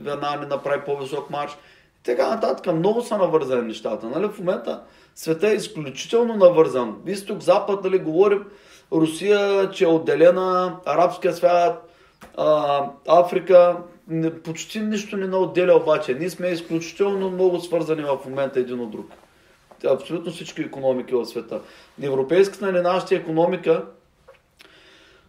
[0.00, 1.52] веднага не направи по-висок марш.
[2.00, 2.74] И така нататък.
[2.74, 4.06] Много са навързани нещата.
[4.06, 4.28] Нали?
[4.28, 4.82] В момента
[5.14, 6.96] света е изключително навързан.
[7.06, 8.44] Изток, запад, нали, говорим,
[8.92, 11.90] Русия, че е отделена, арабския свят,
[12.36, 13.76] а, Африка,
[14.08, 16.14] не, почти нищо не отделя обаче.
[16.14, 19.10] Ние сме изключително много свързани в момента един от друг.
[19.90, 21.60] Абсолютно всички економики в света.
[22.02, 23.84] Европейската нали, нашата економика,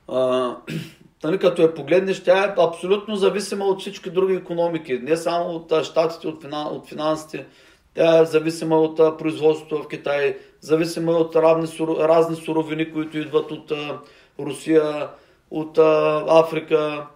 [0.07, 0.55] а,
[1.27, 4.99] нали, като я погледнеш, тя е абсолютно зависима от всички други економики.
[5.03, 7.45] Не само от щатите, от, финан, от финансите.
[7.93, 13.51] Тя е зависима от производството в Китай, зависима от разни, суро, разни суровини, които идват
[13.51, 13.99] от а,
[14.39, 15.07] Русия,
[15.51, 17.07] от а, Африка.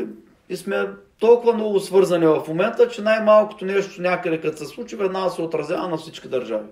[0.00, 0.04] И,
[0.48, 0.88] и сме
[1.20, 5.88] толкова много свързани в момента, че най-малкото нещо някъде, като се случи, веднага се отразява
[5.88, 6.66] на всички държави.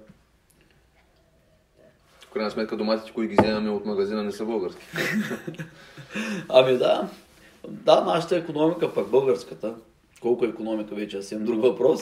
[2.31, 4.87] В крайна сметка доматите, които ги вземаме от магазина, не са български.
[6.49, 7.09] Ами да,
[7.69, 9.75] да, нашата економика, пък българската,
[10.21, 12.01] колко е економика вече е съвсем друг въпрос,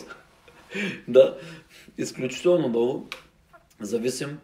[1.08, 1.36] да,
[1.98, 3.08] изключително много
[3.80, 4.38] зависим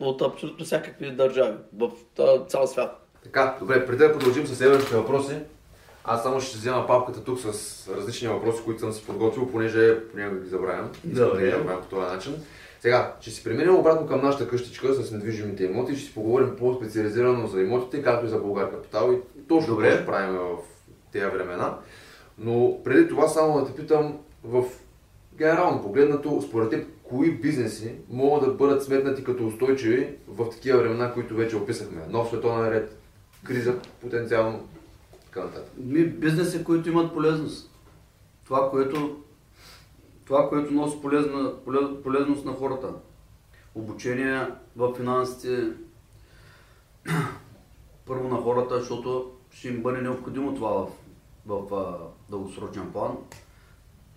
[0.00, 1.90] от абсолютно всякакви държави в
[2.48, 3.06] цял свят.
[3.24, 5.38] Така, добре, преди да продължим с следващите въпроси,
[6.04, 10.40] аз само ще взема папката тук с различни въпроси, които съм си подготвил, понеже понякога
[10.40, 10.90] ги забравям.
[11.04, 11.44] Да Добре.
[11.44, 12.34] ги направим по този начин.
[12.80, 15.96] Сега, ще си преминем обратно към нашата къщичка с недвижимите имоти.
[15.96, 19.94] Ще си поговорим по-специализирано за имотите, както и за Българ Капитал и точно Добре.
[19.94, 20.56] ще правим в
[21.12, 21.78] тези времена.
[22.38, 24.64] Но преди това само да те питам в
[25.36, 31.12] генерално погледнато, според теб, кои бизнеси могат да бъдат сметнати като устойчиви в такива времена,
[31.12, 32.00] които вече описахме?
[32.10, 32.96] Нов световен ред,
[33.44, 34.68] криза потенциално,
[35.24, 35.72] така нататък.
[35.76, 37.70] Ми, бизнеси, които имат полезност.
[38.44, 39.16] Това, което,
[40.30, 42.92] това, което носи полезна, полез- полезност на хората.
[43.74, 45.72] Обучение в финансите,
[48.06, 50.88] първо на хората, защото ще им бъде необходимо това в,
[51.46, 51.98] в а,
[52.30, 53.16] дългосрочен план.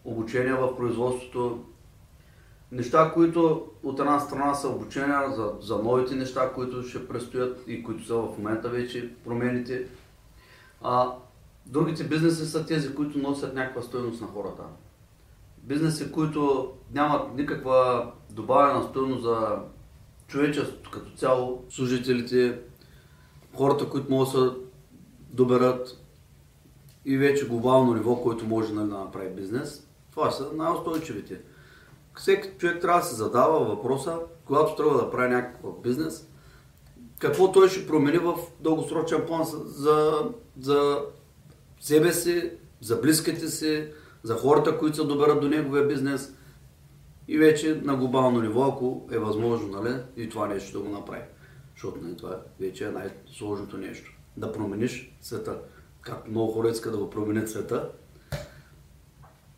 [0.06, 1.64] Обучение в производството.
[2.72, 7.84] Неща, които от една страна са обучения за, за новите неща, които ще предстоят и
[7.84, 9.88] които са в момента вече промените.
[10.82, 11.12] А,
[11.66, 14.64] другите бизнеси са тези, които носят някаква стоеност на хората.
[15.64, 19.60] Бизнеси, които нямат никаква добавена стоеност за
[20.28, 22.60] човечеството като цяло, служителите,
[23.56, 24.56] хората, които могат да се
[25.30, 26.04] доберат
[27.06, 31.42] и вече глобално ниво, който може нали, да направи бизнес, това са най-устойчивите.
[32.18, 36.28] Всеки човек трябва да се задава въпроса, когато трябва да прави някакъв бизнес,
[37.20, 40.14] какво той ще промени в дългосрочен план за,
[40.60, 41.02] за
[41.80, 43.88] себе си, за близките си,
[44.24, 46.34] за хората, които се доберат до неговия бизнес
[47.28, 51.22] и вече на глобално ниво, ако е възможно, нали, и това нещо да го направи.
[51.76, 54.12] Защото нали, това вече е най-сложното нещо.
[54.38, 55.58] Да промениш света.
[56.02, 57.90] Както много хора искат да го променят света.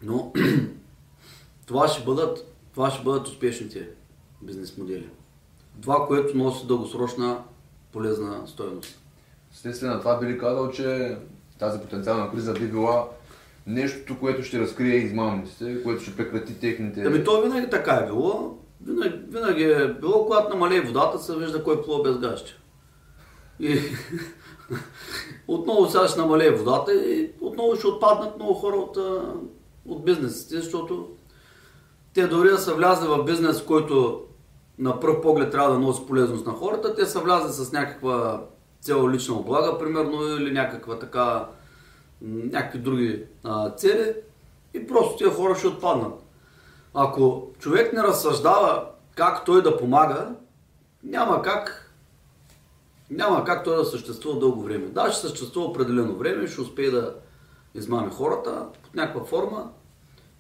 [0.03, 0.33] Но
[1.65, 3.89] това ще бъдат, това ще бъдат успешните
[4.41, 5.09] бизнес модели.
[5.81, 7.43] Това, което носи дългосрочна
[7.91, 9.01] полезна стоеност.
[9.51, 11.17] Следствие на това би ли казал, че
[11.59, 13.09] тази потенциална криза би била
[13.67, 17.03] нещото, което ще разкрие измамниците, което ще прекрати техните...
[17.03, 18.57] Ами то винаги така е било.
[18.85, 22.55] Винаги, винаги е било, когато намалее водата, се вижда кой плува без гащи.
[23.59, 23.79] И
[25.47, 28.97] отново сега ще намалее водата и отново ще отпаднат много хора от,
[29.85, 31.09] от бизнесите, защото
[32.13, 34.21] те дори да са влязли в бизнес, който
[34.79, 38.43] на пръв поглед трябва да носи полезност на хората, те са влязли с някаква
[38.81, 41.47] цел лична облага, примерно, или някаква така,
[42.21, 44.13] някакви други а, цели
[44.73, 46.23] и просто тези хора ще отпаднат.
[46.93, 50.35] Ако човек не разсъждава как той да помага,
[51.03, 51.81] няма как
[53.09, 54.85] няма как той да съществува дълго време.
[54.85, 57.15] Да, ще съществува определено време, ще успее да
[57.75, 59.69] измами хората под някаква форма,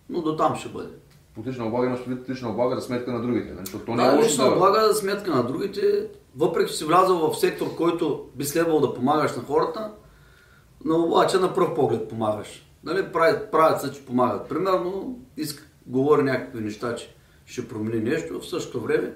[0.09, 0.89] но до там ще бъде.
[1.35, 3.53] Под лична облага имаш предвид лична облага за сметка на другите.
[3.53, 3.65] нали?
[3.65, 7.31] Защото то не е Да, лична облага за сметка на другите, въпреки че си влязъл
[7.31, 9.91] в сектор, който би следвало да помагаш на хората,
[10.85, 12.65] но обаче на пръв поглед помагаш.
[12.83, 14.49] Нали, правят, правят се, че помагат.
[14.49, 19.13] Примерно, иска, говори някакви неща, че ще промени нещо, в същото време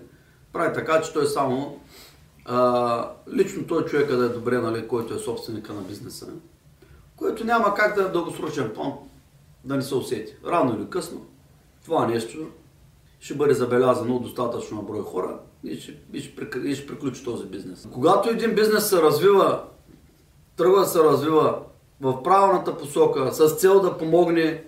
[0.54, 1.80] прави така, че той само
[2.46, 6.28] а, лично той човека да е добре, нали, който е собственика на бизнеса,
[7.16, 8.94] което няма как да е дългосрочен план
[9.66, 10.36] да не се усети.
[10.46, 11.26] Рано или късно
[11.86, 12.48] това нещо
[13.20, 17.46] ще бъде забелязано от достатъчно брой хора и ще, и, ще, и ще приключи този
[17.46, 17.88] бизнес.
[17.92, 19.64] Когато един бизнес се развива,
[20.60, 21.60] тръгва да се развива
[22.02, 24.64] в правилната посока, с цел да помогне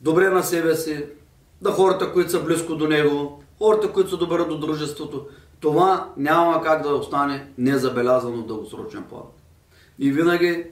[0.00, 1.04] добре на себе си,
[1.62, 5.26] на хората, които са близко до него, хората, които са добре до дружеството,
[5.60, 9.22] това няма как да остане незабелязано в дългосрочен план.
[9.98, 10.64] И винаги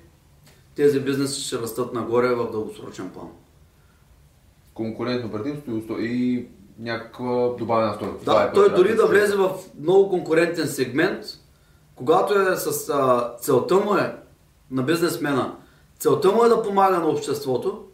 [0.76, 3.28] тези бизнеси ще растат нагоре в дългосрочен план.
[4.74, 6.48] Конкурентно предимство и
[6.78, 8.24] някаква добавена стойност.
[8.24, 11.24] Да, е той дори да влезе в много конкурентен сегмент,
[11.94, 14.16] когато е с а, целта му е
[14.70, 15.56] на бизнесмена,
[15.98, 17.84] целта му е да помага на обществото,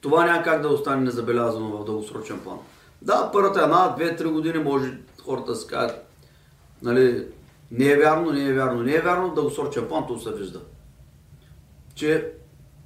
[0.00, 2.58] това няма как да остане незабелязано в дългосрочен план.
[3.02, 6.06] Да, първата една, две, три години може хората да си кажат,
[6.82, 7.26] нали,
[7.70, 10.60] не е вярно, не е вярно, не е вярно, дългосрочен план то се вижда.
[11.94, 12.32] Че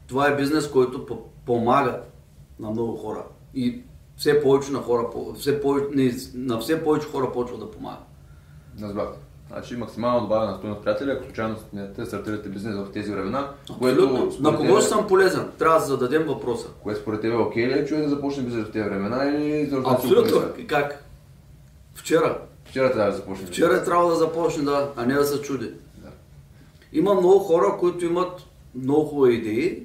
[0.06, 1.06] това е бизнес, който
[1.46, 2.02] помага
[2.58, 3.24] на много хора.
[3.54, 3.82] И
[4.16, 5.06] все повече на хора,
[5.36, 7.98] все повече, не, на все повече хора почва да помага.
[8.82, 9.08] Разбрах.
[9.52, 11.56] Значи максимално добавена стойност, приятели, ако случайно
[11.96, 13.50] те стартирате бизнес в тези времена.
[13.78, 14.82] Което, на кого тебе...
[14.82, 15.48] съм полезен?
[15.58, 16.68] Трябва да зададем въпроса.
[16.82, 19.70] Кое според теб е окей ли е човек да започне бизнес в тези времена или
[19.86, 20.42] Абсолютно.
[20.66, 21.04] Как?
[21.94, 22.38] Вчера.
[22.64, 23.46] Вчера трябва да започне.
[23.46, 25.70] Вчера е трябва да започне, да, а не да се чуди.
[25.96, 26.08] Да.
[26.92, 29.82] Има много хора, които имат много хубави идеи,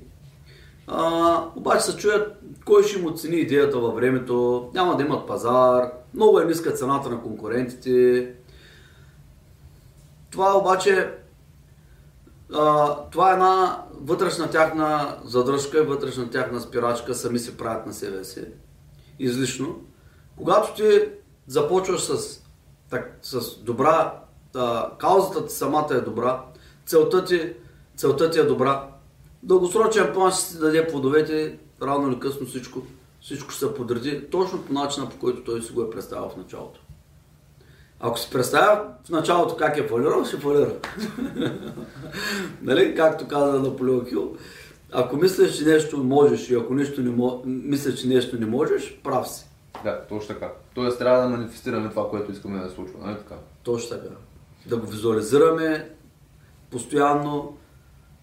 [0.88, 5.91] а, обаче се чуят кой ще им оцени идеята във времето, няма да имат пазар,
[6.13, 8.30] много е ниска цената на конкурентите.
[10.34, 11.13] Това обаче,
[12.54, 17.93] а, това е една вътрешна тяхна задръжка и вътрешна тяхна спирачка, сами се правят на
[17.93, 18.46] себе си.
[19.19, 19.82] Излишно.
[20.38, 21.02] Когато ти
[21.48, 22.41] започваш с,
[22.89, 24.19] так, с добра,
[24.56, 26.43] а, каузата ти самата е добра,
[26.86, 27.54] целта ти,
[27.96, 28.88] целта ти е добра,
[29.43, 32.82] дългосрочен план ще си даде плодовете, рано или късно всичко,
[33.22, 36.38] всичко ще се подреди точно по начина, по който той си го е представил в
[36.38, 36.83] началото.
[38.06, 40.74] Ако си представя в началото как е фалирал, ще фалира.
[42.62, 42.96] нали?
[42.96, 44.36] Както каза Наполеон Хил,
[44.92, 47.42] ако мислиш, че нещо можеш и ако нещо не мо...
[47.46, 49.46] мислиш, че нещо не можеш, прав си.
[49.84, 50.52] Да, точно така.
[50.76, 53.36] Тоест трябва да манифестираме това, което искаме да случва, нали така?
[53.63, 54.16] Точно така.
[54.66, 55.89] Да го визуализираме
[56.72, 57.58] постоянно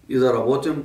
[0.09, 0.83] и да работим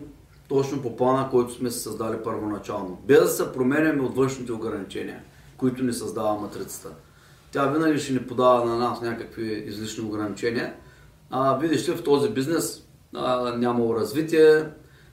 [0.49, 2.99] точно по плана, който сме се създали първоначално.
[3.07, 5.23] Без да се променяме от външните ограничения,
[5.57, 6.89] които ни създава матрицата.
[7.57, 10.75] Тя винаги ще ни подава на нас някакви излишни ограничения.
[11.31, 12.83] А, видиш ли, в този бизнес
[13.15, 14.65] а, няма развитие,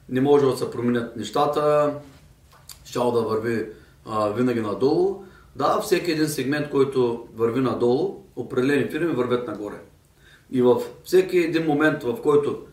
[0.09, 1.93] не може да се променят нещата,
[2.85, 3.69] щял да върви
[4.05, 5.23] а, винаги надолу.
[5.55, 9.81] Да, всеки един сегмент, който върви надолу, определени фирми вървят нагоре.
[10.51, 12.65] И в всеки един момент, в който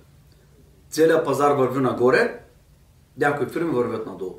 [0.89, 2.45] целият пазар върви нагоре,
[3.19, 4.39] някои фирми вървят надолу.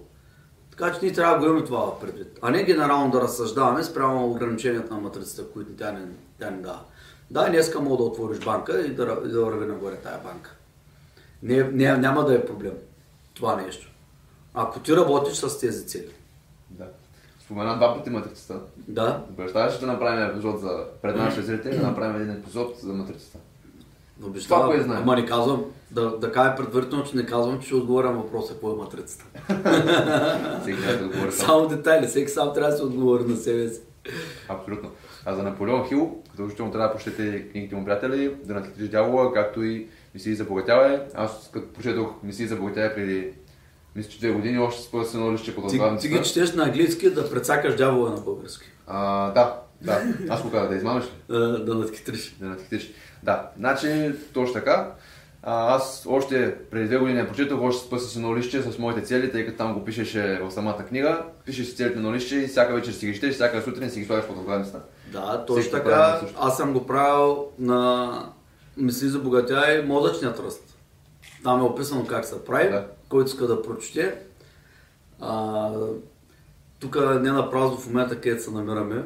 [0.82, 2.39] Така че ние трябва да го имаме това предвид.
[2.41, 6.06] А не генерално да разсъждаваме спрямо ограниченията на матрицата, които тя не,
[6.39, 6.80] тя не дава.
[7.32, 10.56] Да, днеска мога да отвориш банка и да, и да върви нагоре тая банка.
[11.44, 12.74] Не, не, няма да е проблем
[13.34, 13.91] това нещо.
[14.54, 16.12] Ако ти работиш с тези цели.
[16.70, 16.86] Да.
[17.46, 18.60] Спомена два пъти матрицата.
[18.76, 19.24] Да.
[19.30, 23.38] Обещаваш да направим епизод за пред нашите зрители, да направим един епизод за матрицата.
[24.24, 24.98] Обещавам, това, кое знае.
[25.02, 28.54] Ама не казвам, да, да кажа предварително, че не казвам, че ще отговоря на въпроса
[28.54, 29.26] какво е матрицата.
[30.62, 33.82] всеки трябва да отговори Само детайли, всеки сам трябва да се отговори на себе си.
[34.50, 34.90] Абсолютно.
[35.26, 39.64] А за Наполеон Хил, задължително трябва да прочетете книгите му приятели, да натлетиш дявола, както
[39.64, 41.00] и мисии за богатяване.
[41.16, 43.32] Аз като прочетох мисии за богатяване преди
[43.96, 45.98] мисля, че две години още според се едно лище по това.
[45.98, 48.66] Ти, ти ги четеш на английски да прецакаш дявола на български.
[48.88, 50.02] А, да, да.
[50.30, 51.10] Аз го казах да измамаш ли?
[51.30, 52.36] Да, да надхитриш.
[52.40, 52.92] Да надхитриш.
[53.24, 54.92] Да, значи точно така.
[55.44, 59.32] А, аз още преди две години прочетох, още спъса си едно лище с моите цели,
[59.32, 61.24] тъй като там го пишеше в самата книга.
[61.46, 64.06] Пишеш си целите на лище и всяка вечер си ги четеш, всяка сутрин си ги
[64.06, 64.82] слагаш в фотографията.
[65.12, 66.22] Да, точно Всеки така.
[66.40, 68.12] Аз съм го правил на
[68.78, 70.78] мисли за богатя и мозъчният ръст.
[71.44, 72.86] Там е описано как се прави, да.
[73.10, 74.15] който иска да прочете.
[75.19, 75.69] А,
[76.80, 79.04] тук не на празно в момента, където се намираме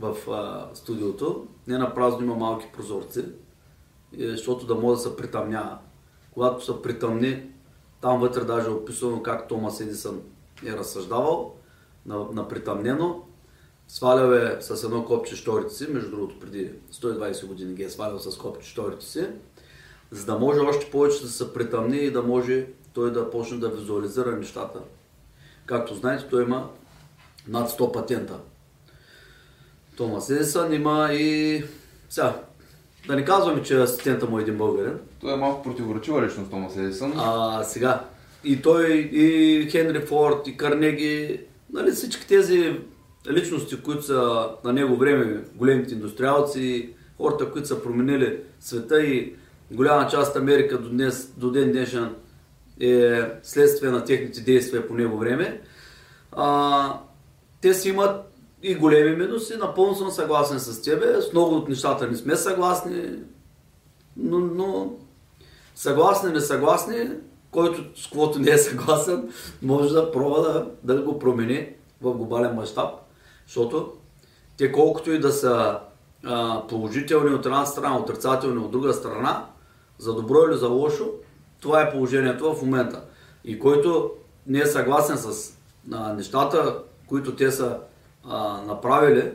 [0.00, 3.24] в а, студиото, не на има малки прозорци,
[4.18, 5.78] защото да може да се притъмнява.
[6.30, 7.50] Когато се притъмни,
[8.00, 10.20] там вътре даже е описано как Томас Едисън
[10.66, 11.54] е разсъждавал
[12.06, 13.22] на, на притъмнено.
[13.88, 18.18] Свалял е с едно копче шторите си, между другото преди 120 години ги е свалял
[18.18, 19.26] с копче шторите си,
[20.10, 23.68] за да може още повече да се притъмни и да може той да почне да
[23.68, 24.80] визуализира нещата.
[25.66, 26.70] Както знаете, той има
[27.48, 28.38] над 100 патента.
[30.00, 31.62] Томас Едисън има и
[32.08, 32.42] Сега,
[33.06, 34.92] да не казваме, че асистента му е един българин.
[35.20, 37.12] Той е малко противоречива личност, Томас Едисън.
[37.16, 38.04] А, сега,
[38.44, 41.40] и той, и Хенри Форд, и Карнеги,
[41.72, 42.80] нали, всички тези
[43.30, 49.32] личности, които са на него време големите индустриалци, хората, които са променили света и
[49.70, 52.14] голяма част Америка до, днес, до ден днешен
[52.80, 55.60] е следствие на техните действия по него време.
[56.32, 57.00] А,
[57.60, 58.29] те си имат
[58.62, 63.02] и големи минуси, напълно съм съгласен с тебе, с много от нещата не сме съгласни,
[64.16, 64.92] но, но
[65.74, 67.08] съгласни, несъгласни,
[67.50, 69.32] който с каквото не е съгласен,
[69.62, 71.68] може да пробва да, да го промени
[72.02, 72.90] в глобален мащаб,
[73.46, 73.92] защото
[74.56, 75.78] те колкото и да са
[76.24, 79.46] а, положителни от една страна, отрицателни от друга страна,
[79.98, 81.10] за добро или за лошо,
[81.60, 83.04] това е положението в момента.
[83.44, 84.10] И който
[84.46, 85.52] не е съгласен с
[85.92, 87.78] а, нещата, които те са
[88.28, 89.32] а, направили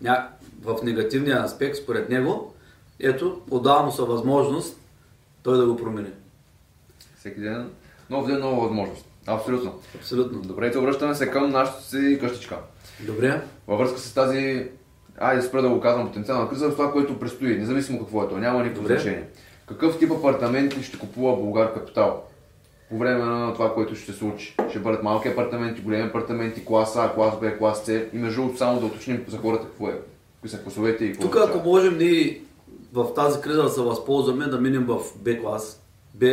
[0.00, 0.28] ня...
[0.62, 2.54] в негативния аспект според него,
[3.00, 4.80] ето, отдава му са възможност
[5.42, 6.10] той да го промени.
[7.18, 7.70] Всеки ден,
[8.10, 9.04] нов ден, нова възможност.
[9.26, 9.80] Абсолютно.
[9.94, 10.40] Абсолютно.
[10.40, 12.58] Добре, и обръщаме се към нашата си къщичка.
[13.00, 13.42] Добре.
[13.66, 14.68] Във връзка с тази,
[15.18, 18.38] айде спра да го казвам, потенциална криза, с това, което предстои, независимо какво е то,
[18.38, 19.28] няма никакво значение.
[19.66, 22.24] Какъв тип апартаменти ще купува Българ Капитал?
[22.92, 24.56] По време на това, което ще се случи.
[24.70, 28.08] Ще бъдат малки апартаменти, големи апартаменти, клас А, клас Б, клас С.
[28.12, 30.00] И между другото, само да уточним за хората какво е.
[30.34, 32.42] Какви са класовете и какво Тук ако можем ние
[32.92, 35.82] в тази криза да се възползваме, да минем в Б клас,
[36.14, 36.26] Б,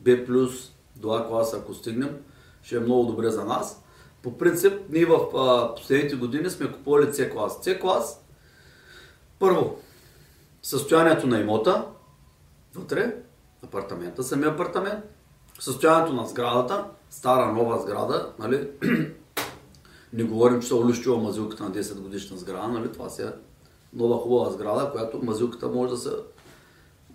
[0.00, 2.16] Б плюс до А клас, ако стигнем,
[2.62, 3.82] ще е много добре за нас.
[4.22, 7.58] По принцип, ние в а, последните години сме купували С клас.
[7.62, 8.24] С клас,
[9.38, 9.76] първо,
[10.62, 11.86] състоянието на имота,
[12.74, 13.14] вътре,
[13.62, 15.04] апартамента, самия апартамент,
[15.60, 18.68] състоянието на сградата, стара, нова сграда, нали?
[20.12, 22.92] Не говорим, че се улищила мазилката на 10 годишна сграда, нали?
[22.92, 23.32] Това си е
[23.92, 26.10] нова хубава сграда, която мазилката може да се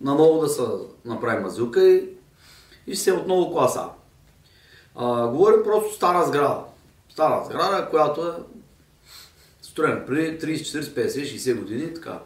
[0.01, 0.61] наново да се
[1.05, 2.09] направи мазилка и,
[2.87, 3.89] и се отново класа.
[4.95, 6.59] А, говорим просто стара сграда.
[7.09, 8.31] Стара сграда, която е
[9.61, 12.19] строена преди 30, 40, 50, 60 години така.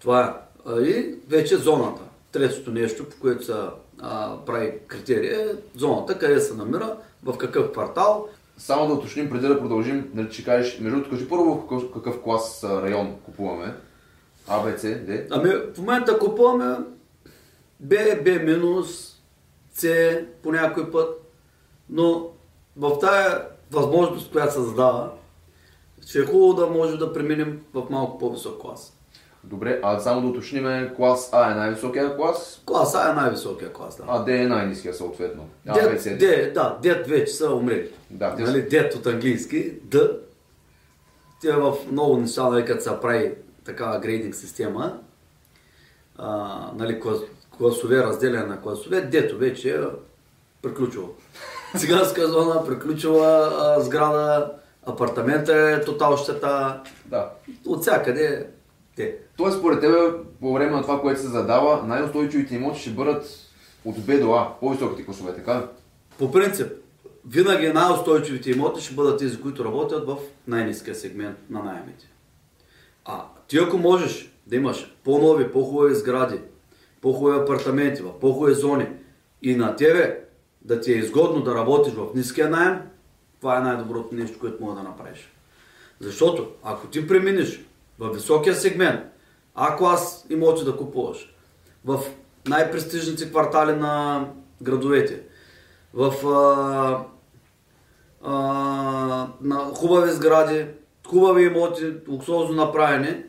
[0.00, 0.82] Това е.
[0.82, 2.02] И вече зоната.
[2.32, 3.54] Третото нещо, по което се
[4.00, 8.28] а, прави критерия е зоната, къде се намира, в какъв квартал.
[8.58, 12.22] Само да уточним, преди да продължим, нали, ще кажеш, между другото, кажи първо какъв, какъв
[12.22, 13.74] клас район купуваме.
[14.48, 15.26] А, Б, С, Д.
[15.30, 16.76] Ами в момента купуваме
[17.80, 19.16] Б, Б минус,
[19.74, 21.22] С по някой път,
[21.90, 22.30] но
[22.76, 25.10] в тая възможност, която се задава,
[26.06, 28.96] ще е хубаво да може да преминем в малко по-висок клас.
[29.44, 33.96] Добре, а само да уточним, клас А е най-високия клас, Клас А е най-високия клас,
[33.96, 34.04] да.
[34.08, 35.48] а Д е най-низкия съответно.
[35.68, 35.74] А,
[36.18, 36.50] Д.
[36.54, 37.90] да, дет вече са умрели.
[38.10, 40.10] Да, те нали, дет от английски, Д.
[41.40, 43.34] Тя в много неща, нали, като се прави
[43.64, 44.98] такава грейдинг система,
[46.18, 47.18] а, нали, клас,
[47.58, 49.80] класове, разделяне на класове, дето вече е
[50.62, 51.08] приключило.
[51.78, 54.52] Циганска зона, приключила а, сграда,
[54.86, 57.30] апартамента е тотал щета, Да.
[57.66, 58.46] от всякъде
[58.96, 59.16] те.
[59.36, 59.96] Тоест, според тебе,
[60.40, 63.26] по време на това, което се задава, най-устойчивите имоти ще бъдат
[63.84, 65.68] от Б до А, по-високите класове, така?
[66.18, 66.66] По принцип,
[67.28, 70.16] винаги най-устойчивите имоти ще бъдат тези, които работят в
[70.46, 72.08] най-низкия сегмент на найемите.
[73.04, 76.40] А ти ако можеш да имаш по-нови, по-хубави сгради,
[77.00, 78.86] по-хубави апартаменти, в по-хубави зони
[79.42, 80.18] и на тебе
[80.62, 82.78] да ти е изгодно да работиш в ниския найем,
[83.40, 85.32] това е най-доброто нещо, което мога да направиш.
[86.00, 87.64] Защото ако ти преминеш
[88.02, 89.00] в високия сегмент,
[89.54, 91.34] А клас имоти да купуваш,
[91.84, 92.00] в
[92.48, 94.26] най-престижните квартали на
[94.62, 95.22] градовете,
[95.94, 97.04] в а,
[98.22, 98.32] а,
[99.40, 100.66] на хубави сгради,
[101.06, 103.24] хубави имоти, луксозно направени.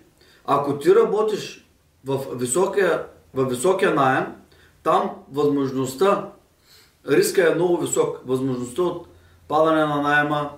[0.45, 1.69] Ако ти работиш
[2.05, 4.25] в високия, в високия найем,
[4.83, 6.29] там възможността,
[7.09, 8.21] риска е много висок.
[8.25, 9.07] Възможността от
[9.47, 10.49] падане на найема,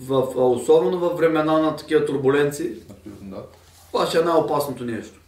[0.00, 3.42] в, особено в времена на такива турбуленции, Абсолютно да.
[3.92, 5.20] това ще е най-опасното нещо,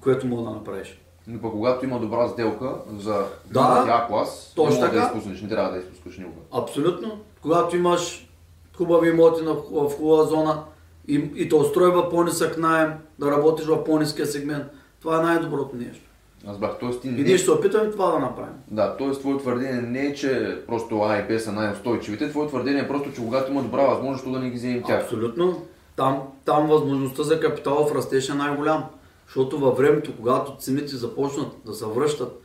[0.00, 1.00] което мога да направиш.
[1.26, 5.06] Но пък когато има добра сделка за Да, А клас, точно не мога да така.
[5.06, 6.40] изпуснеш, не трябва да изпускаш никога.
[6.52, 7.20] Абсолютно.
[7.42, 8.28] Когато имаш
[8.76, 10.62] хубави имоти на, в хубава зона
[11.08, 14.64] и, и те устройва по-нисък найем, да работиш в по-ниския сегмент,
[15.00, 16.02] това е най-доброто нещо.
[16.46, 16.90] Аз бях, т.е.
[16.90, 17.22] ти И не...
[17.22, 18.54] ние ще се опитаме това да направим.
[18.70, 19.10] Да, т.е.
[19.10, 23.12] твое твърдение не е, че просто А и Б са най-устойчивите, твое твърдение е просто,
[23.12, 25.02] че когато има добра възможност, то да не ги вземем тях.
[25.02, 25.66] Абсолютно.
[25.96, 28.84] Там, там възможността за капиталов растеж е най-голям.
[29.26, 32.42] Защото във времето, когато цените започнат да се връщат,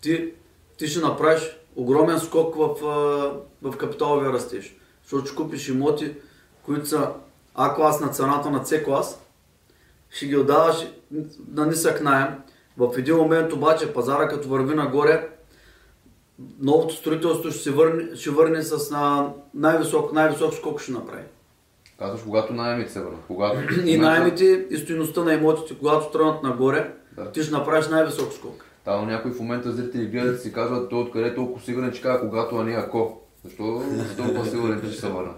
[0.00, 0.32] ти,
[0.78, 2.74] ти ще направиш огромен скок в,
[3.62, 4.76] в капиталовия растеж.
[5.02, 6.14] Защото ще купиш имоти,
[6.62, 7.08] които са
[7.54, 9.20] А клас на цената на С клас,
[10.10, 10.86] ще ги отдаваш
[11.52, 12.28] на нисък найем.
[12.76, 15.28] В един момент обаче пазара като върви нагоре,
[16.60, 21.22] новото строителство ще се върне, ще върне с на най-висок, най-висок скок ще направи.
[21.98, 23.20] Казваш, когато найемите се върнат.
[23.26, 23.58] Когато...
[23.84, 27.32] И найемите и стоеността на имотите, когато тръгнат нагоре, Да.
[27.32, 28.64] ти ще направиш най-висок скок.
[28.84, 31.92] Да, но някои в момента зрители гледат и си казват, той откъде е толкова сигурен,
[31.92, 33.20] че казва когато, а не ако.
[33.44, 35.32] Защо си толкова сигурен, че ще се върна?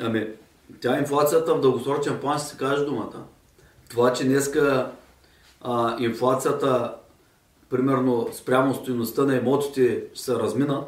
[0.00, 0.28] Ами,
[0.80, 3.24] тя инфлацията в дългосрочен план ще се каже думата.
[3.90, 4.90] Това, че днеска
[5.60, 6.94] а, инфлацията,
[7.70, 10.84] примерно спрямо стоеността на имотите ще се размина,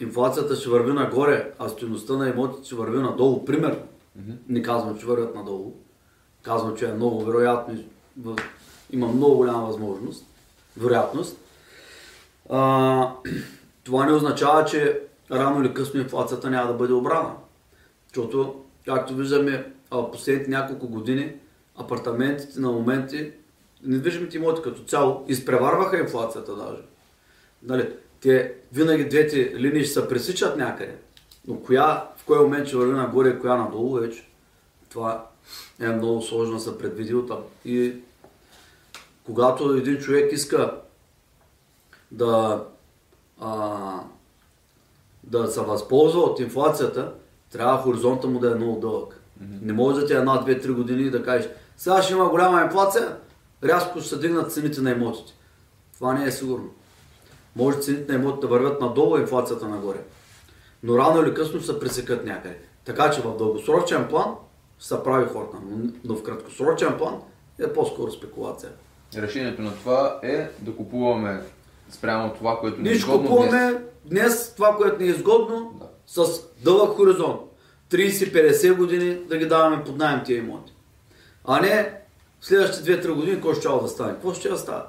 [0.00, 3.82] инфлацията ще върви нагоре, а стоеността на имотите ще върви надолу, примерно.
[4.48, 5.72] Не казвам, че вървят надолу.
[6.42, 7.78] Казвам, че е много вероятно,
[8.90, 10.26] има много голяма възможност,
[10.76, 11.38] вероятност.
[12.50, 13.12] А,
[13.84, 17.32] това не означава, че рано или късно инфлацията няма да бъде обрана.
[18.08, 19.72] Защото, както виждаме,
[20.12, 21.32] последните няколко години
[21.76, 23.32] апартаментите на моменти,
[23.82, 26.82] недвижимите имоти като цяло, изпреварваха инфлацията даже.
[27.62, 30.96] Нали, те винаги двете линии ще се пресичат някъде.
[31.48, 34.28] Но коя, в кой момент ще върви нагоре и коя надолу вече,
[34.88, 35.26] това
[35.80, 37.42] е много сложно да се предвиди оттам.
[37.64, 37.94] И
[39.24, 40.74] когато един човек иска
[42.10, 42.64] да,
[43.40, 44.00] а,
[45.24, 47.12] да се възползва от инфлацията,
[47.50, 49.20] трябва хоризонта му да е много дълъг.
[49.62, 52.28] Не може да ти е една, две, три години и да кажеш, сега ще има
[52.28, 53.16] голяма инфлация,
[53.64, 55.32] рязко ще се дигнат цените на имотите.
[55.94, 56.70] Това не е сигурно.
[57.56, 59.98] Може цените на имотите да вървят надолу, инфлацията нагоре.
[60.82, 62.58] Но рано или късно се пресекат някъде.
[62.84, 64.34] Така че в дългосрочен план
[64.78, 65.56] се прави хората,
[66.04, 67.20] но, в краткосрочен план
[67.58, 68.70] е по-скоро спекулация.
[69.16, 71.42] Решението на това е да купуваме
[71.90, 73.82] спрямо това, което ни е изгодно купуваме днес.
[74.04, 75.86] днес това, което ни е изгодно, Да.
[76.24, 77.40] с дълъг хоризонт.
[77.90, 80.72] 30-50 години да ги даваме под найем тия имоти.
[81.46, 82.00] А не
[82.40, 84.12] следващите 2-3 години какво ще да стане.
[84.12, 84.82] Какво ще да стане?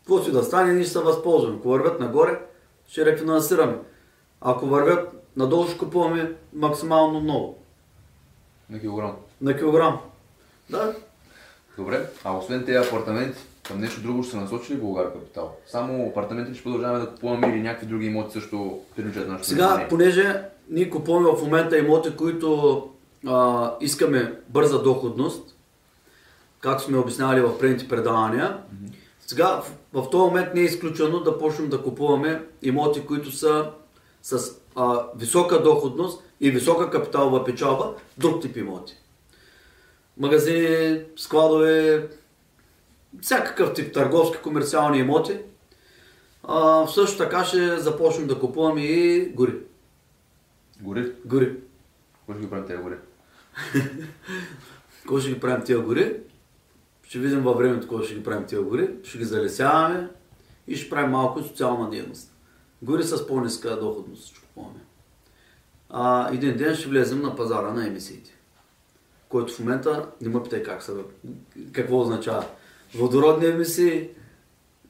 [0.00, 1.56] Какво ще да стане, ние ще се възползваме.
[1.58, 2.38] Ако вървят нагоре,
[2.88, 3.76] ще рефинансираме.
[4.40, 7.58] Ако вървят надолу, ще купуваме максимално много.
[8.70, 9.16] На килограм.
[9.40, 10.00] На килограм.
[10.70, 10.94] Да,
[11.78, 13.38] Добре, а освен тези апартаменти,
[13.68, 15.56] към нещо друго ще се насочи ли Българ Капитал?
[15.66, 19.88] Само апартаменти ще продължаваме да купуваме или някакви други имоти също привличат нашето Сега, внимание?
[19.88, 22.88] понеже ние купуваме в момента имоти, които
[23.26, 25.56] а, искаме бърза доходност,
[26.60, 28.58] както сме обяснявали в предните предавания,
[29.26, 33.70] сега в, в този момент не е изключено да почнем да купуваме имоти, които са
[34.22, 38.96] с а, висока доходност и висока капиталова печалба, друг тип имоти.
[40.16, 42.08] Магазини, складове,
[43.20, 45.38] всякакъв тип търговски, комерциални имоти.
[46.44, 49.54] А, също така ще започнем да купуваме и гори.
[50.80, 51.12] Гори?
[51.24, 51.56] Гори.
[52.32, 52.94] Ще ги правим тези гори?
[55.00, 56.20] Какво ще ги правим тия гори?
[57.02, 58.90] Ще видим във времето какво ще ги правим тия гори.
[59.04, 60.08] Ще ги залесяваме
[60.66, 62.32] и ще правим малко социална дейност.
[62.82, 64.80] Гори с по-ниска доходност ще купуваме.
[65.90, 68.30] А, един ден ще влезем на пазара на емисиите.
[69.28, 70.94] Който в момента не ме питай как са,
[71.72, 72.44] какво означава.
[72.94, 74.08] Водородни емисии,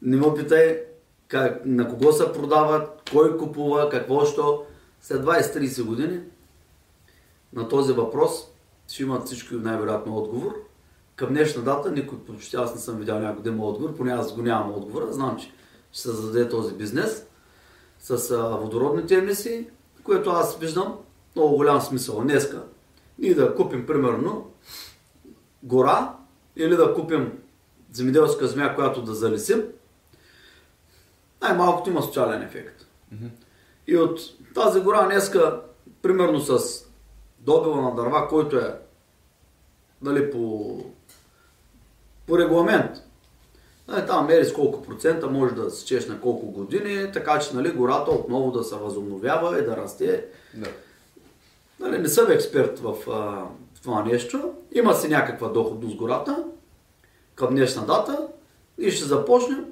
[0.03, 0.83] не ме питай
[1.29, 4.65] как, на кого се продават, кой купува, какво, що.
[5.03, 6.21] След 20-30 години
[7.53, 8.48] на този въпрос
[8.89, 10.55] ще имат всички най-вероятно отговор.
[11.17, 14.35] Към днешна дата никой почти аз не съм видял някой да има отговор, поне аз
[14.35, 15.13] го нямам отговора.
[15.13, 15.53] Знам, че
[15.93, 17.27] ще се зададе този бизнес
[17.99, 19.67] с водородните емисии,
[20.05, 20.99] което аз виждам
[21.37, 22.21] много голям смисъл.
[22.21, 22.63] Днеска
[23.19, 24.51] ние да купим примерно
[25.63, 26.17] гора
[26.57, 27.33] или да купим
[27.93, 29.65] земеделска земя, която да залесим,
[31.43, 32.87] най-малкото има социален ефект.
[33.87, 34.21] И от
[34.55, 35.61] тази гора днеска,
[36.03, 36.85] примерно с
[37.41, 38.79] добива на дърва, който е
[40.03, 40.77] нали, по,
[42.27, 42.91] по регламент,
[43.89, 47.71] нали, там мери с колко процента може да сечеш на колко години, така че нали,
[47.71, 50.25] гората отново да се възобновява и да расте.
[50.55, 50.69] Да.
[51.81, 53.11] Нали, не съм експерт в, а,
[53.75, 54.53] в това нещо.
[54.73, 56.45] Има си някаква доходност гората
[57.35, 58.29] към днешна дата
[58.79, 59.65] и ще започнем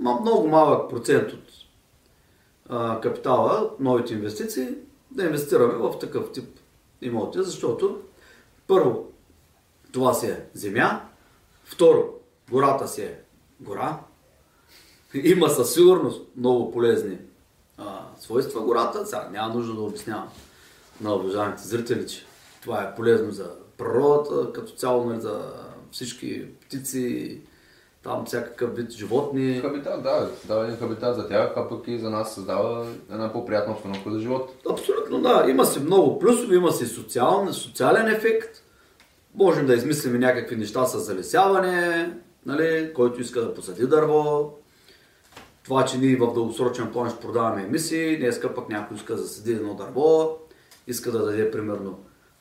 [0.00, 1.44] много малък процент от
[2.68, 4.68] а, капитала, новите инвестиции,
[5.10, 6.59] да инвестираме в такъв тип
[7.02, 8.00] имоти, защото
[8.66, 9.06] първо,
[9.92, 11.00] това си е земя,
[11.64, 12.14] второ,
[12.50, 13.20] гората си е
[13.60, 14.00] гора,
[15.14, 17.18] има със сигурност много полезни
[17.78, 20.28] а, свойства гората, сега няма нужда да обяснявам
[21.00, 22.26] на уважаемите зрители, че
[22.62, 25.52] това е полезно за природата, като цяло нали, за
[25.92, 27.40] всички птици,
[28.02, 29.60] там всякакъв вид животни.
[29.60, 33.72] Хабитат, да, дава един хабитат за тях, а пък и за нас създава една по-приятна
[33.72, 34.54] обстановка за живот.
[34.70, 38.62] Абсолютно да, има си много плюсове, има си социален, социален ефект.
[39.34, 42.12] Можем да измислим някакви неща с залесяване,
[42.46, 44.52] нали, който иска да посади дърво.
[45.64, 49.52] Това, че ние в дългосрочен план ще продаваме емисии, днеска пък някой иска да засади
[49.52, 50.38] едно дърво,
[50.86, 51.98] иска да даде примерно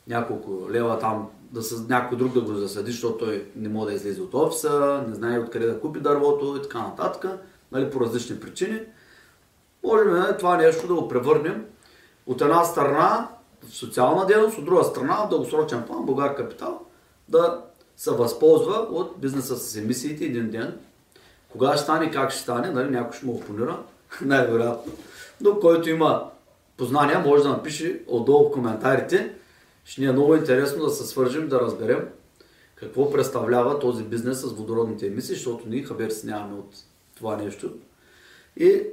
[0.08, 3.94] няколко лева там, да с някой друг да го засади, защото той не може да
[3.94, 7.40] излезе от офиса, не знае откъде да купи дървото и така нататък,
[7.72, 8.82] нали, по различни причини.
[9.84, 11.66] Можем нали, това нещо да го превърнем
[12.26, 13.28] от една страна
[13.68, 16.80] в социална дейност, от друга страна в дългосрочен план Българ Капитал
[17.30, 17.62] да
[17.98, 20.78] се възползва от бизнеса с емисиите един ден.
[21.50, 23.80] Кога ще стане, как ще стане, нали, някой ще му опонира,
[24.22, 24.94] най-вероятно.
[25.42, 26.30] Но който има
[26.78, 29.34] познания, може да напише отдолу в коментарите.
[29.90, 32.10] Ще ни е много интересно да се свържим, да разберем
[32.76, 36.76] какво представлява този бизнес с водородните емисии, защото ние хабер си нямаме от
[37.18, 37.74] това нещо.
[38.58, 38.84] И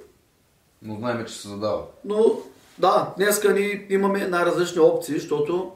[0.83, 1.83] Но знаем, че се задава.
[2.05, 2.41] но
[2.79, 5.73] да, днеска ни имаме най-различни опции, защото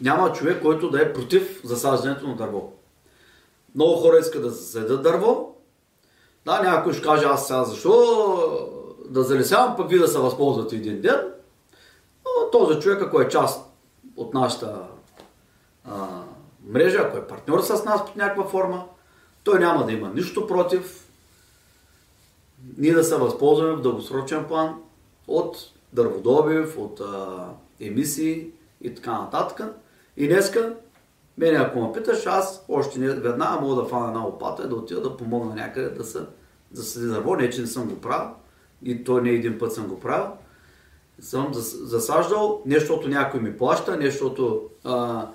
[0.00, 2.72] няма човек, който да е против засаждането на дърво.
[3.74, 5.54] Много хора искат да засадят дърво.
[6.44, 7.92] Да, някой ще каже, аз сега защо
[9.08, 11.20] да залесявам, пък ви да се възползвате един ден.
[12.24, 13.69] Но този човек, ако е част
[14.20, 14.82] от нашата
[15.84, 16.06] а,
[16.66, 18.84] мрежа, ако е партньор с нас под някаква форма,
[19.44, 21.10] той няма да има нищо против
[22.78, 24.74] ние да се възползваме в дългосрочен план
[25.28, 25.56] от
[25.92, 27.46] дърводобив, от а,
[27.80, 28.46] емисии
[28.80, 29.74] и така нататък.
[30.16, 30.74] И днеска,
[31.38, 34.74] мене ако ме питаш, аз още не, веднага мога да фана една лопата и да
[34.74, 36.18] отида да помогна някъде да се
[36.72, 37.36] засади дърво.
[37.36, 38.30] Не, че не съм го правил.
[38.82, 40.26] И то не един път съм го правил.
[41.20, 45.26] Съм зас- засаждал, не защото някой ми плаща, не защото а,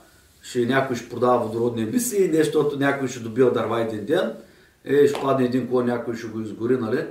[0.41, 4.33] ще някой ще продава водородни емисии, не защото някой ще добива дърва един ден,
[4.85, 7.05] е, ще падне един клон, някой ще го изгори, нали,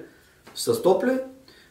[0.55, 1.19] с топли.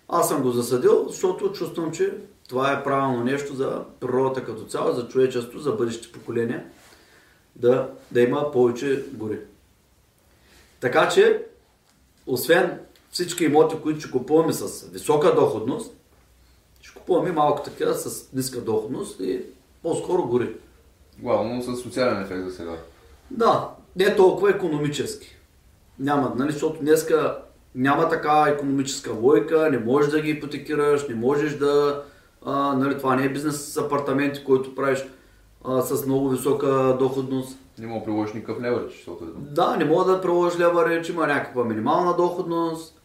[0.10, 2.14] Аз съм го засадил, защото чувствам, че
[2.49, 6.66] това е правилно нещо за природата като цяло, за човечеството, за бъдещите поколения,
[7.56, 9.39] да, да има повече гори.
[10.80, 11.45] Така че,
[12.28, 12.80] освен
[13.12, 15.95] всички имоти, които ще купуваме с висока доходност,
[16.84, 19.41] ще купуваме малко такива с ниска доходност и
[19.84, 20.55] по-скоро гори.
[21.19, 22.77] Главно с социален ефект за сега.
[23.31, 25.36] Да, не толкова економически.
[25.99, 27.38] Няма, нали, защото днеска
[27.75, 32.03] няма такава економическа логика, не можеш да ги ипотекираш, не можеш да...
[32.45, 35.05] А, нали, това не е бизнес с апартаменти, който правиш
[35.65, 37.59] а, с много висока доходност.
[37.79, 41.27] Не мога да приложиш никакъв леверидж, защото е Да, не мога да приложиш леверидж, има
[41.27, 43.01] някаква минимална доходност,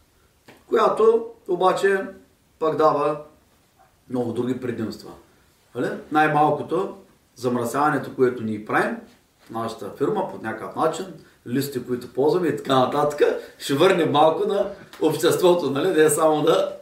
[0.67, 2.05] която обаче
[2.59, 3.21] пак дава
[4.09, 5.11] много други предимства.
[5.75, 5.89] Нали?
[6.11, 6.97] Най-малкото
[7.35, 8.97] замърсяването, което ние правим,
[9.51, 11.05] нашата фирма по някакъв начин,
[11.47, 13.21] листи, които ползваме и така нататък,
[13.57, 14.65] ще върнем малко на
[15.01, 15.87] обществото, нали?
[15.87, 16.73] Не е само да,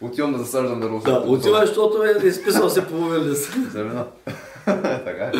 [0.00, 0.98] Отивам да засаждам дърво.
[0.98, 3.52] да отива, защото е изписал се половин лист.
[5.04, 5.32] Така е.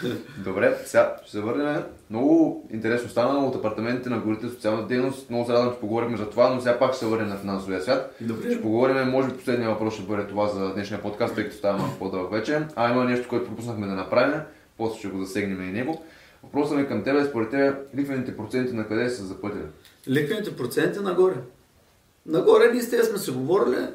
[0.44, 1.82] Добре, сега ще се върнем.
[2.10, 5.30] Много интересно стана от апартаментите на горите, социална дейност.
[5.30, 7.80] Много се радвам, че поговорихме за това, но сега пак ще се върнем на финансовия
[7.80, 8.16] свят.
[8.20, 8.50] Добре.
[8.50, 11.78] Ще поговорим, може би последния въпрос ще бъде това за днешния подкаст, тъй като става
[11.78, 12.62] малко по-дълъг вече.
[12.76, 14.40] А има нещо, което пропуснахме да направим,
[14.78, 16.04] после ще го засегнем и него.
[16.42, 19.62] Въпросът ми към теб е, според теб, лихвените проценти на къде са запътили?
[20.08, 21.34] Ликвените проценти нагоре.
[22.26, 23.86] Нагоре ние с тези сме се говорили.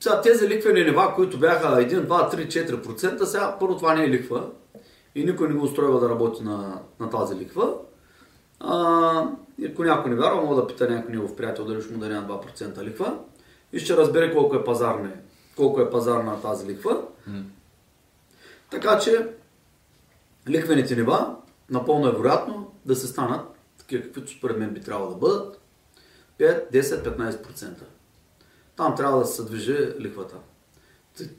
[0.00, 4.10] Сега тези ликвени нива, които бяха 1, 2, 3, 4%, сега първо това не е
[4.10, 4.44] ликва.
[5.16, 7.74] И никой не го устройва да работи на, на тази ликва.
[8.60, 11.98] А, и ако някой не вярва, мога да пита някой негов приятел дали ще му
[11.98, 13.18] даде на 2% ликва.
[13.72, 15.12] И ще разбере колко е пазарна,
[15.56, 17.02] колко е пазарна тази ликва.
[18.70, 19.28] Така че
[20.48, 21.36] ликвените нива
[21.70, 23.46] напълно е вероятно да се станат
[23.78, 25.60] такива, каквито според мен би трябвало да бъдат
[26.40, 27.72] 5, 10, 15%.
[28.76, 30.36] Там трябва да се движи лихвата.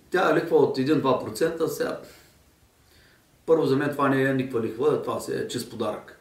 [0.10, 2.00] Тя е лихва от 1-2%, сега
[3.48, 6.20] първо за мен това не е никаква лихва, това си е чист подарък.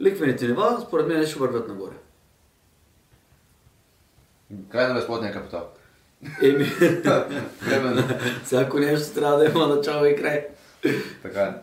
[0.00, 1.94] Лихвените нива, според мен, ще вървят нагоре.
[4.70, 5.68] Край на безплатния капитал.
[6.42, 6.64] Еми,
[8.44, 10.46] всяко нещо трябва да има начало и край.
[11.22, 11.54] Така е.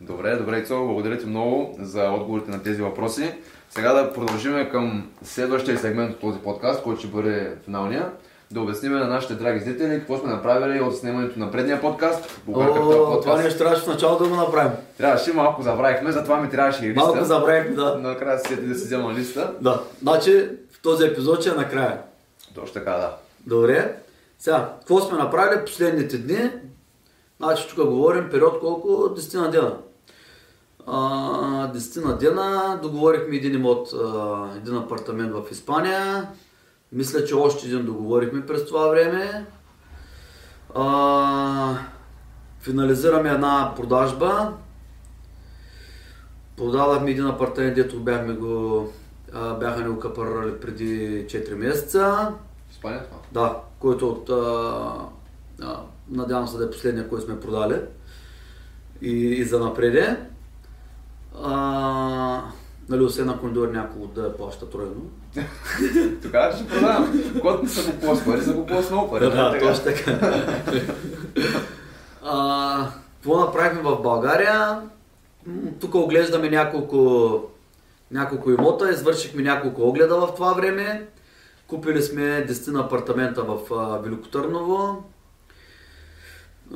[0.00, 3.34] Добре, добре, Ицо, благодаря ти много за отговорите на тези въпроси.
[3.70, 8.12] Сега да продължим към следващия сегмент от този подкаст, който ще бъде финалния.
[8.50, 12.40] Да обясним на нашите драги зрители какво сме направили от снимането на предния подкаст.
[12.54, 14.72] О, това нещо трябваше в начало да го направим.
[14.98, 17.00] Трябваше, малко забравихме, затова ми трябваше и листа.
[17.00, 17.98] Малко забравихме, да.
[17.98, 19.52] Накрая сети да си взема листа.
[19.60, 21.98] Да, значи в този епизод ще е накрая.
[22.54, 23.16] Точно така, да.
[23.46, 23.96] Добре.
[24.38, 26.50] Сега, какво сме направили последните дни?
[27.40, 28.88] Значи тук говорим период колко?
[28.88, 29.76] 10 на дена.
[30.86, 33.88] А, 10 на дена договорихме един имот,
[34.56, 36.28] един апартамент в Испания.
[36.94, 39.46] Мисля, че още един договорихме през това време.
[40.74, 41.78] А,
[42.60, 44.52] финализираме една продажба
[46.56, 48.92] Продадахме един апартамент, дето бяхме го,
[49.32, 52.32] а, бяха ни го капарали преди 4 месеца.
[52.70, 53.18] Испания това.
[53.32, 54.30] Да, който от...
[54.30, 54.94] А,
[55.62, 55.80] а,
[56.10, 57.80] надявам се да е последния, който сме продали.
[59.00, 60.20] И, и за напреде.
[61.42, 62.42] А,
[62.88, 65.10] нали, освен ако не дойде някой да плаща тройно.
[66.22, 67.22] Тогава ще продавам.
[67.40, 69.30] Когато не са купува с пари, са купува с много пари.
[69.30, 70.44] Да, нали точно така.
[72.22, 74.80] А, какво направихме в България?
[75.80, 77.40] Тук оглеждаме няколко,
[78.10, 81.08] няколко имота, извършихме няколко огледа в това време.
[81.66, 85.04] Купили сме 10 на апартамента в а, Велико Търново,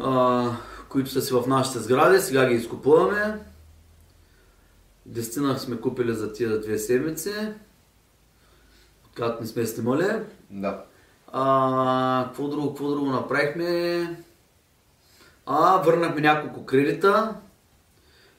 [0.01, 0.45] а,
[0.89, 3.39] които са си в нашите сгради, сега ги изкупуваме.
[5.09, 7.33] Десетина сме купили за тия две седмици,
[9.15, 10.23] както не сме снимали.
[10.51, 10.85] Да.
[11.33, 14.25] А, какво друго, какво друго направихме?
[15.47, 17.37] А, върнахме няколко кредита.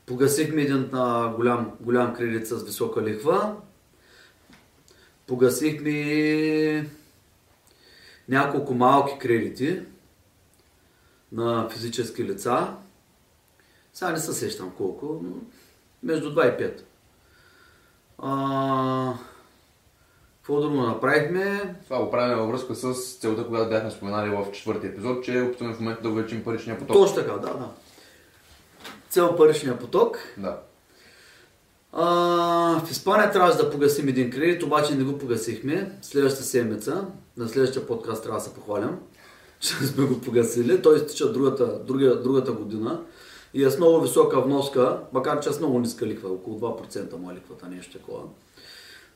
[0.06, 3.56] Погасихме един а, голям, голям кредит с висока лихва.
[5.28, 6.90] Погасихме
[8.28, 9.82] няколко малки кредити
[11.32, 12.74] на физически лица.
[13.94, 15.36] Сега не се сещам колко, но
[16.04, 16.84] между 2 и 5.
[18.18, 19.14] А,
[20.38, 21.76] какво друго направихме?
[21.84, 25.74] Това го правим във връзка с целта, която бяхме споменали в четвъртия епизод, че опитваме
[25.74, 26.96] в момента да увеличим паричния поток.
[26.96, 27.70] Точно така, да, да.
[29.10, 30.18] Цел паричния поток.
[30.38, 30.58] Да.
[31.94, 32.06] А,
[32.86, 35.92] в Испания трябваше да погасим един кредит, обаче не го погасихме.
[36.02, 37.06] Следващата седмица,
[37.38, 39.00] на следващия подкаст трябва да се похвалям,
[39.60, 40.82] че сме го погасили.
[40.82, 43.02] Той изтича другата, другия, другата година
[43.54, 47.16] и е с много висока вноска, макар че е с много ниска ликва, около 2%
[47.16, 48.24] му е ликвата, нещо такова.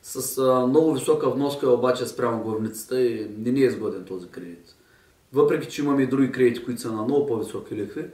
[0.01, 4.75] С а, много висока вноска обаче спрямо главницата и не ни е изгоден този кредит.
[5.33, 8.05] Въпреки, че имаме и други кредити, които са на много по-високи лихви,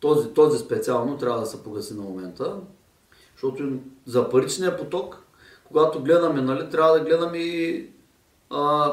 [0.00, 2.56] този, този специално трябва да се погаси на момента.
[3.34, 3.68] Защото
[4.06, 5.22] за паричния поток,
[5.64, 7.90] когато гледаме, нали, трябва да гледаме и
[8.50, 8.92] а,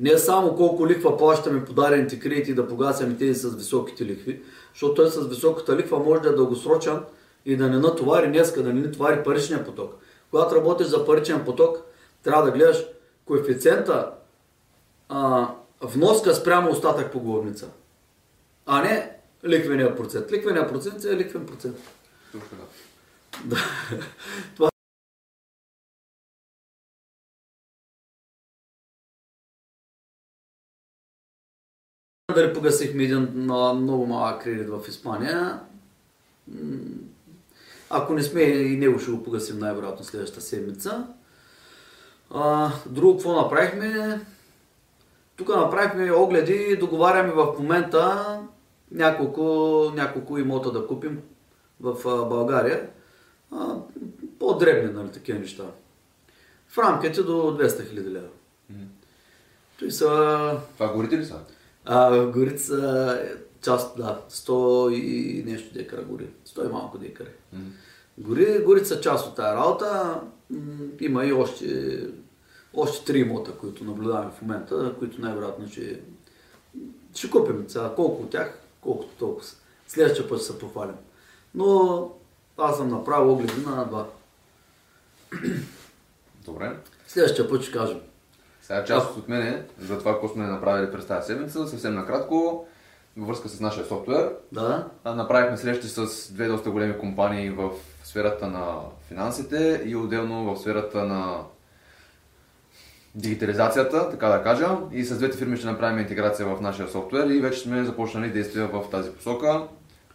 [0.00, 4.42] не само колко лихва плащаме по дадените кредити да погасяме тези с високите лихви,
[4.72, 7.00] защото той с високата лихва може да е дългосрочен
[7.46, 9.94] и да не натовари днеска, да не натовари паричния поток.
[10.30, 11.78] Когато работиш за паричен поток,
[12.22, 12.86] трябва да гледаш
[13.24, 14.10] коефициента
[15.08, 15.48] а,
[15.80, 17.66] вноска спрямо остатък по главница.
[18.66, 20.32] А не ликвения процент.
[20.32, 21.76] Ликвения процент е ликвен процент.
[22.32, 22.44] Така.
[23.44, 23.56] Да.
[24.56, 24.68] Това
[32.36, 35.60] дали погасихме един а, много малък кредит в Испания.
[37.90, 41.06] Ако не сме и него ще го погасим най-вероятно следващата седмица.
[42.30, 44.20] А, друго какво направихме?
[45.36, 48.24] Тук направихме огледи и договаряме в момента
[48.90, 49.42] няколко,
[49.94, 51.22] няколко имота да купим
[51.80, 52.88] в а, България.
[53.52, 53.76] А,
[54.38, 55.64] по-дребни, нали, такива неща.
[56.68, 58.28] В рамките до 200 000 лева.
[59.78, 60.06] Той са
[60.74, 61.40] Това горите ли са?
[61.86, 63.20] А, горите са
[63.62, 66.26] част, да, 100 и нещо декара гори.
[66.46, 67.28] 100 и малко декари.
[68.18, 70.20] Гори, горите са част от тази работа.
[71.00, 72.00] Има и още,
[72.74, 76.00] още три имота, които наблюдаваме в момента, които най-вероятно ще,
[77.14, 77.64] ще купим.
[77.68, 79.46] Сега, колко от тях, колкото толкова.
[79.88, 80.96] Следващия път ще се похвалим.
[81.54, 82.10] Но
[82.58, 84.06] аз съм направил огледи на два.
[86.44, 86.76] Добре.
[87.06, 88.00] Следващия път ще кажем.
[88.66, 92.66] Сега част от мене за това, какво сме направили през тази седмица, съвсем накратко,
[93.16, 94.30] във връзка с нашия софтуер.
[94.52, 97.70] Да, Направихме срещи с две доста големи компании в
[98.04, 101.36] сферата на финансите и отделно в сферата на
[103.14, 104.68] дигитализацията, така да кажа.
[104.92, 108.66] И с двете фирми ще направим интеграция в нашия софтуер и вече сме започнали действия
[108.66, 109.62] в тази посока.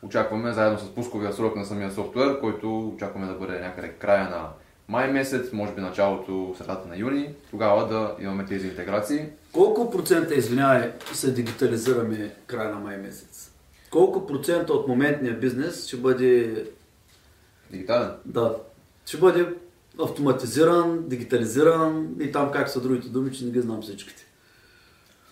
[0.01, 4.47] Очакваме заедно с пусковия срок на самия софтуер, който очакваме да бъде някъде края на
[4.91, 9.25] май месец, може би началото, средата на юни, тогава да имаме тези интеграции.
[9.51, 13.51] Колко процента, извинявай, се дигитализираме края на май месец?
[13.91, 16.63] Колко процента от моментния бизнес ще бъде,
[17.71, 18.11] Дигитален.
[18.25, 18.55] да,
[19.05, 19.53] ще бъде
[19.99, 24.25] автоматизиран, дигитализиран и там как са другите думи, че не ги знам всичките.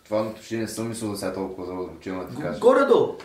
[0.06, 2.60] Това въобще не съм мислил да сега толкова задълбочено да ти кажа.
[2.60, 3.16] Горе-долу,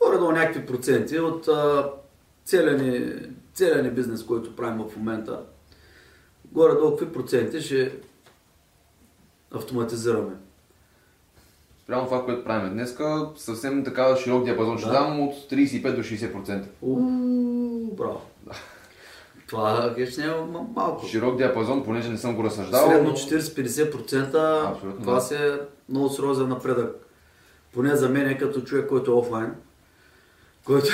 [0.00, 1.48] горе-долу някакви проценти от
[2.44, 5.40] целия ни бизнес, който правим в момента.
[6.52, 7.92] Горе-долу какви проценти ще
[9.50, 10.32] автоматизираме.
[11.84, 12.96] Спрямо това, което правим днес,
[13.36, 14.92] съвсем така широк диапазон ще Да.
[14.92, 16.64] дам от 35 до 60%.
[16.82, 17.00] Уу,
[17.94, 18.20] браво.
[19.46, 20.30] Това хеш не е
[20.76, 21.06] малко.
[21.06, 22.88] Широк диапазон, понеже не съм го разсъждавал.
[22.90, 25.20] Средно но- 40-50% Абсолютно, това да.
[25.20, 26.96] си е много сериозен напредък.
[27.72, 29.54] Поне за мен, като човек, който е офлайн,
[30.64, 30.88] който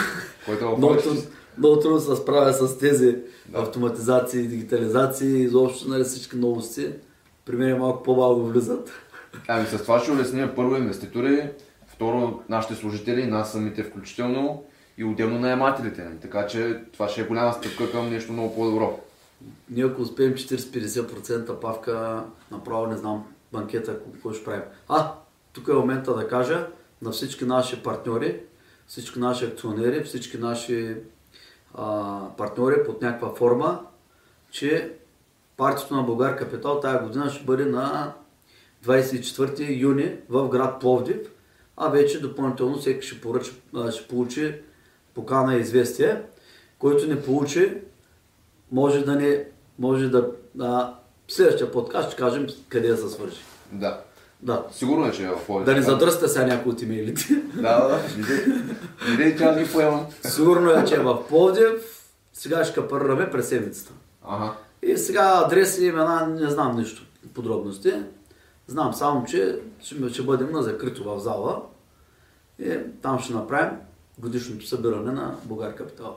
[0.47, 0.69] Който е
[1.11, 1.27] в
[1.59, 3.17] много, трудно, се справя с тези
[3.49, 3.59] Да.
[3.59, 6.89] автоматизации, дигитализации, изобщо нали, всички новости.
[7.45, 8.91] При мен малко по-малко влизат.
[9.49, 11.49] Ами с това ще улесним първо инвеститори,
[11.87, 14.63] второ нашите служители, нас самите включително
[14.99, 16.05] и отделно наемателите.
[16.05, 16.21] ни.
[16.21, 19.01] Така че това ще е голяма стъпка към нещо много по-добро.
[19.71, 24.63] Ние ако успеем 40-50% павка, направо не знам банкета какво ще правим.
[24.89, 25.13] А,
[25.53, 26.67] тук е момента да кажа
[27.03, 28.41] на всички наши партньори,
[28.87, 30.97] всички наши акционери, всички наши
[32.37, 33.81] партньори под някаква форма,
[34.51, 34.93] че
[35.57, 38.13] партията на Българ Капитал тази година ще бъде на
[38.85, 41.31] 24 юни в град Пловдив,
[41.77, 43.53] а вече допълнително всеки ще, поръча,
[43.93, 44.55] ще получи
[45.15, 46.23] покана и известие,
[46.79, 47.75] който не получи,
[48.73, 49.45] може да не,
[49.79, 50.95] може да, а,
[51.29, 53.41] следващия подкаст ще кажем къде да се свържи.
[53.73, 54.01] Да.
[54.43, 54.65] Да.
[54.73, 55.65] Сигурно е, че е в повече.
[55.65, 57.43] Да не задръсте сега някои от имейлите.
[57.55, 58.03] Да, да, да.
[59.11, 60.07] Не дей, че аз ги поемам.
[60.23, 63.93] Сигурно е, че е в Пловдив, сега ще капарираме през седмицата.
[64.25, 64.53] Ага.
[64.83, 67.03] И сега адреси, имена, не знам нищо
[67.35, 67.93] подробности.
[68.67, 71.63] Знам само, че ще, ще бъдем на закрито в зала
[72.59, 73.79] и там ще направим
[74.19, 76.17] годишното събиране на Българ Капитал.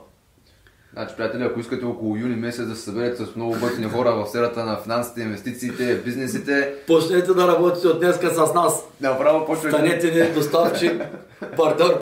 [0.94, 4.28] Значи, приятели, ако искате около юни месец да се съберете с много готини хора в
[4.30, 8.84] сферата на финансите, инвестициите, бизнесите, Почнете да работите от днеска с нас.
[9.02, 9.78] направо почвайте.
[9.78, 11.02] Станете ни доставчик,
[11.58, 11.98] партньор